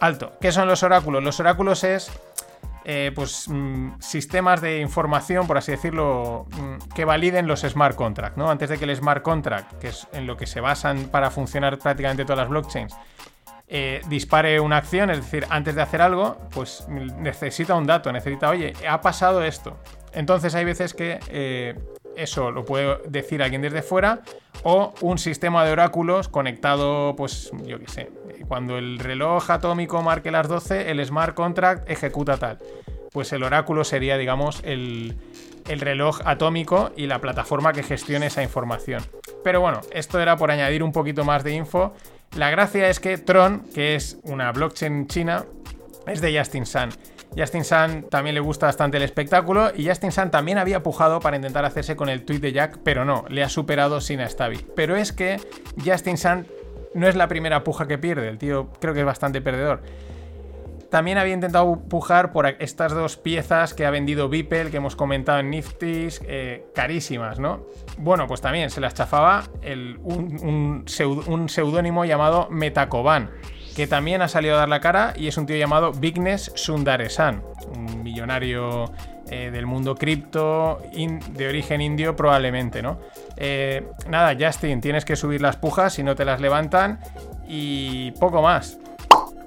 Alto. 0.00 0.32
¿Qué 0.40 0.52
son 0.52 0.68
los 0.68 0.82
oráculos? 0.82 1.24
Los 1.24 1.40
oráculos 1.40 1.82
es 1.82 2.10
eh, 2.90 3.12
pues, 3.14 3.48
mm, 3.48 4.00
sistemas 4.00 4.62
de 4.62 4.80
información, 4.80 5.46
por 5.46 5.58
así 5.58 5.72
decirlo, 5.72 6.46
mm, 6.50 6.94
que 6.94 7.04
validen 7.04 7.46
los 7.46 7.60
smart 7.60 7.94
contracts. 7.94 8.38
¿no? 8.38 8.50
Antes 8.50 8.70
de 8.70 8.78
que 8.78 8.86
el 8.86 8.96
smart 8.96 9.22
contract, 9.22 9.74
que 9.74 9.88
es 9.88 10.08
en 10.14 10.26
lo 10.26 10.38
que 10.38 10.46
se 10.46 10.62
basan 10.62 11.10
para 11.10 11.30
funcionar 11.30 11.78
prácticamente 11.78 12.24
todas 12.24 12.38
las 12.38 12.48
blockchains, 12.48 12.96
eh, 13.68 14.00
dispare 14.08 14.58
una 14.58 14.78
acción, 14.78 15.10
es 15.10 15.18
decir, 15.18 15.44
antes 15.50 15.74
de 15.74 15.82
hacer 15.82 16.00
algo, 16.00 16.38
pues 16.54 16.86
necesita 16.88 17.74
un 17.74 17.86
dato, 17.86 18.10
necesita, 18.10 18.48
oye, 18.48 18.72
ha 18.88 19.02
pasado 19.02 19.42
esto. 19.42 19.76
Entonces 20.14 20.54
hay 20.54 20.64
veces 20.64 20.94
que 20.94 21.20
eh, 21.28 21.78
eso 22.16 22.50
lo 22.50 22.64
puede 22.64 23.00
decir 23.06 23.42
alguien 23.42 23.60
desde 23.60 23.82
fuera 23.82 24.22
o 24.62 24.94
un 25.00 25.18
sistema 25.18 25.64
de 25.64 25.72
oráculos 25.72 26.28
conectado, 26.28 27.14
pues 27.16 27.50
yo 27.64 27.78
qué 27.78 27.88
sé, 27.88 28.10
cuando 28.46 28.78
el 28.78 28.98
reloj 28.98 29.50
atómico 29.50 30.02
marque 30.02 30.30
las 30.30 30.48
12, 30.48 30.90
el 30.90 31.04
smart 31.04 31.34
contract 31.34 31.88
ejecuta 31.90 32.36
tal. 32.36 32.58
Pues 33.12 33.32
el 33.32 33.42
oráculo 33.42 33.84
sería, 33.84 34.18
digamos, 34.18 34.60
el, 34.64 35.16
el 35.68 35.80
reloj 35.80 36.20
atómico 36.24 36.90
y 36.96 37.06
la 37.06 37.20
plataforma 37.20 37.72
que 37.72 37.82
gestione 37.82 38.26
esa 38.26 38.42
información. 38.42 39.02
Pero 39.44 39.60
bueno, 39.60 39.80
esto 39.92 40.20
era 40.20 40.36
por 40.36 40.50
añadir 40.50 40.82
un 40.82 40.92
poquito 40.92 41.24
más 41.24 41.44
de 41.44 41.52
info. 41.52 41.94
La 42.36 42.50
gracia 42.50 42.88
es 42.88 43.00
que 43.00 43.18
Tron, 43.18 43.64
que 43.74 43.94
es 43.94 44.18
una 44.24 44.52
blockchain 44.52 45.06
china, 45.06 45.44
es 46.06 46.20
de 46.20 46.36
Justin 46.36 46.66
Sun. 46.66 46.90
Justin 47.36 47.64
Sun 47.64 48.06
también 48.10 48.34
le 48.34 48.40
gusta 48.40 48.66
bastante 48.66 48.96
el 48.96 49.02
espectáculo 49.02 49.70
y 49.74 49.86
Justin 49.86 50.12
Sun 50.12 50.30
también 50.30 50.58
había 50.58 50.82
pujado 50.82 51.20
para 51.20 51.36
intentar 51.36 51.64
hacerse 51.64 51.96
con 51.96 52.08
el 52.08 52.24
tweet 52.24 52.40
de 52.40 52.52
Jack, 52.52 52.78
pero 52.82 53.04
no, 53.04 53.24
le 53.28 53.42
ha 53.42 53.48
superado 53.48 54.00
sin 54.00 54.26
Stabi. 54.26 54.64
Pero 54.74 54.96
es 54.96 55.12
que 55.12 55.40
Justin 55.84 56.16
Sun 56.16 56.46
no 56.94 57.06
es 57.06 57.16
la 57.16 57.28
primera 57.28 57.64
puja 57.64 57.86
que 57.86 57.98
pierde, 57.98 58.28
el 58.28 58.38
tío 58.38 58.70
creo 58.80 58.94
que 58.94 59.00
es 59.00 59.06
bastante 59.06 59.40
perdedor. 59.40 59.82
También 60.90 61.18
había 61.18 61.34
intentado 61.34 61.80
pujar 61.80 62.32
por 62.32 62.46
estas 62.46 62.92
dos 62.92 63.18
piezas 63.18 63.74
que 63.74 63.84
ha 63.84 63.90
vendido 63.90 64.30
Beeple, 64.30 64.70
que 64.70 64.78
hemos 64.78 64.96
comentado 64.96 65.38
en 65.40 65.50
Nifty's, 65.50 66.22
eh, 66.24 66.64
carísimas, 66.74 67.38
¿no? 67.38 67.66
Bueno, 67.98 68.26
pues 68.26 68.40
también 68.40 68.70
se 68.70 68.80
las 68.80 68.94
chafaba 68.94 69.44
un, 70.02 70.84
un 71.26 71.48
seudónimo 71.50 72.06
llamado 72.06 72.48
Metacoban 72.50 73.30
que 73.78 73.86
también 73.86 74.22
ha 74.22 74.26
salido 74.26 74.56
a 74.56 74.58
dar 74.58 74.68
la 74.68 74.80
cara 74.80 75.12
y 75.16 75.28
es 75.28 75.36
un 75.36 75.46
tío 75.46 75.56
llamado 75.56 75.92
Vignes 75.92 76.50
Sundaresan, 76.56 77.44
un 77.76 78.02
millonario 78.02 78.90
eh, 79.30 79.52
del 79.52 79.66
mundo 79.66 79.94
cripto 79.94 80.82
de 80.92 81.48
origen 81.48 81.80
indio 81.80 82.16
probablemente, 82.16 82.82
¿no? 82.82 82.98
Eh, 83.36 83.86
nada, 84.08 84.36
Justin, 84.36 84.80
tienes 84.80 85.04
que 85.04 85.14
subir 85.14 85.40
las 85.40 85.58
pujas 85.58 85.92
si 85.92 86.02
no 86.02 86.16
te 86.16 86.24
las 86.24 86.40
levantan 86.40 86.98
y 87.46 88.10
poco 88.18 88.42
más. 88.42 88.78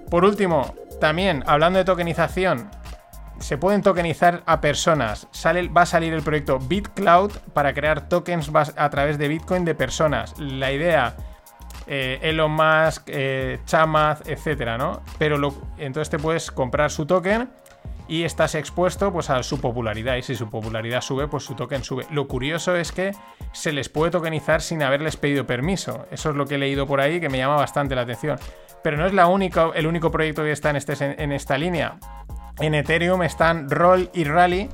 Por 0.09 0.23
último, 0.23 0.75
también 1.01 1.43
hablando 1.45 1.79
de 1.79 1.83
tokenización, 1.83 2.71
se 3.37 3.57
pueden 3.57 3.81
tokenizar 3.81 4.43
a 4.45 4.61
personas. 4.61 5.27
Sale, 5.31 5.67
va 5.67 5.81
a 5.81 5.85
salir 5.85 6.13
el 6.13 6.21
proyecto 6.21 6.57
BitCloud 6.57 7.33
para 7.53 7.73
crear 7.73 8.07
tokens 8.07 8.49
a 8.77 8.89
través 8.89 9.17
de 9.17 9.27
Bitcoin 9.27 9.65
de 9.65 9.75
personas. 9.75 10.39
La 10.39 10.71
idea 10.71 11.17
eh, 11.93 12.19
Elon 12.21 12.51
Musk, 12.51 13.03
eh, 13.07 13.59
Chamath, 13.65 14.25
etcétera, 14.25 14.77
¿no? 14.77 15.01
Pero 15.19 15.35
entonces 15.77 16.09
te 16.09 16.17
puedes 16.17 16.49
comprar 16.49 16.89
su 16.89 17.05
token 17.05 17.49
y 18.07 18.23
estás 18.23 18.55
expuesto 18.55 19.11
pues 19.11 19.29
a 19.29 19.43
su 19.43 19.59
popularidad 19.59 20.15
y 20.15 20.21
si 20.21 20.35
su 20.35 20.49
popularidad 20.49 21.01
sube 21.01 21.27
pues 21.27 21.43
su 21.43 21.53
token 21.53 21.83
sube. 21.83 22.05
Lo 22.09 22.29
curioso 22.29 22.77
es 22.77 22.93
que 22.93 23.11
se 23.51 23.73
les 23.73 23.89
puede 23.89 24.09
tokenizar 24.09 24.61
sin 24.61 24.83
haberles 24.83 25.17
pedido 25.17 25.45
permiso. 25.45 26.05
Eso 26.11 26.29
es 26.29 26.35
lo 26.37 26.45
que 26.45 26.55
he 26.55 26.57
leído 26.57 26.87
por 26.87 27.01
ahí 27.01 27.19
que 27.19 27.27
me 27.27 27.37
llama 27.37 27.57
bastante 27.57 27.93
la 27.93 28.03
atención. 28.03 28.39
Pero 28.81 28.95
no 28.95 29.05
es 29.05 29.13
la 29.13 29.27
única, 29.27 29.71
el 29.75 29.85
único 29.85 30.11
proyecto 30.11 30.43
que 30.43 30.53
está 30.53 30.69
en, 30.69 30.77
este, 30.77 31.21
en 31.21 31.33
esta 31.33 31.57
línea. 31.57 31.97
En 32.61 32.73
Ethereum 32.73 33.21
están 33.23 33.69
Roll 33.69 34.09
y 34.13 34.23
Rally 34.23 34.69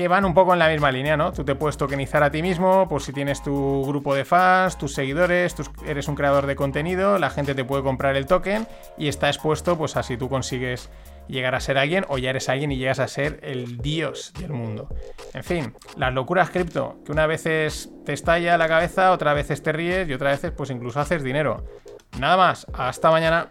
que 0.00 0.08
van 0.08 0.24
un 0.24 0.32
poco 0.32 0.54
en 0.54 0.58
la 0.58 0.70
misma 0.70 0.90
línea, 0.90 1.18
¿no? 1.18 1.30
Tú 1.30 1.44
te 1.44 1.54
puedes 1.54 1.76
tokenizar 1.76 2.22
a 2.22 2.30
ti 2.30 2.40
mismo, 2.40 2.88
por 2.88 3.02
si 3.02 3.12
tienes 3.12 3.42
tu 3.42 3.84
grupo 3.84 4.14
de 4.14 4.24
fans, 4.24 4.78
tus 4.78 4.94
seguidores, 4.94 5.54
eres 5.84 6.08
un 6.08 6.14
creador 6.14 6.46
de 6.46 6.56
contenido, 6.56 7.18
la 7.18 7.28
gente 7.28 7.54
te 7.54 7.66
puede 7.66 7.82
comprar 7.82 8.16
el 8.16 8.24
token 8.24 8.66
y 8.96 9.08
está 9.08 9.28
expuesto, 9.28 9.76
pues 9.76 9.98
así 9.98 10.16
tú 10.16 10.30
consigues 10.30 10.88
llegar 11.28 11.54
a 11.54 11.60
ser 11.60 11.76
alguien 11.76 12.06
o 12.08 12.16
ya 12.16 12.30
eres 12.30 12.48
alguien 12.48 12.72
y 12.72 12.78
llegas 12.78 12.98
a 12.98 13.08
ser 13.08 13.40
el 13.42 13.76
dios 13.76 14.32
del 14.38 14.54
mundo. 14.54 14.88
En 15.34 15.44
fin, 15.44 15.74
las 15.98 16.14
locuras 16.14 16.48
cripto, 16.48 16.96
que 17.04 17.12
una 17.12 17.26
vez 17.26 17.42
te 17.42 17.66
estalla 18.14 18.56
la 18.56 18.68
cabeza, 18.68 19.12
otra 19.12 19.34
vez 19.34 19.48
te 19.48 19.70
ríes 19.70 20.08
y 20.08 20.14
otra 20.14 20.30
vez 20.30 20.50
pues 20.56 20.70
incluso 20.70 20.98
haces 20.98 21.22
dinero. 21.22 21.62
Nada 22.18 22.38
más, 22.38 22.66
hasta 22.72 23.10
mañana. 23.10 23.50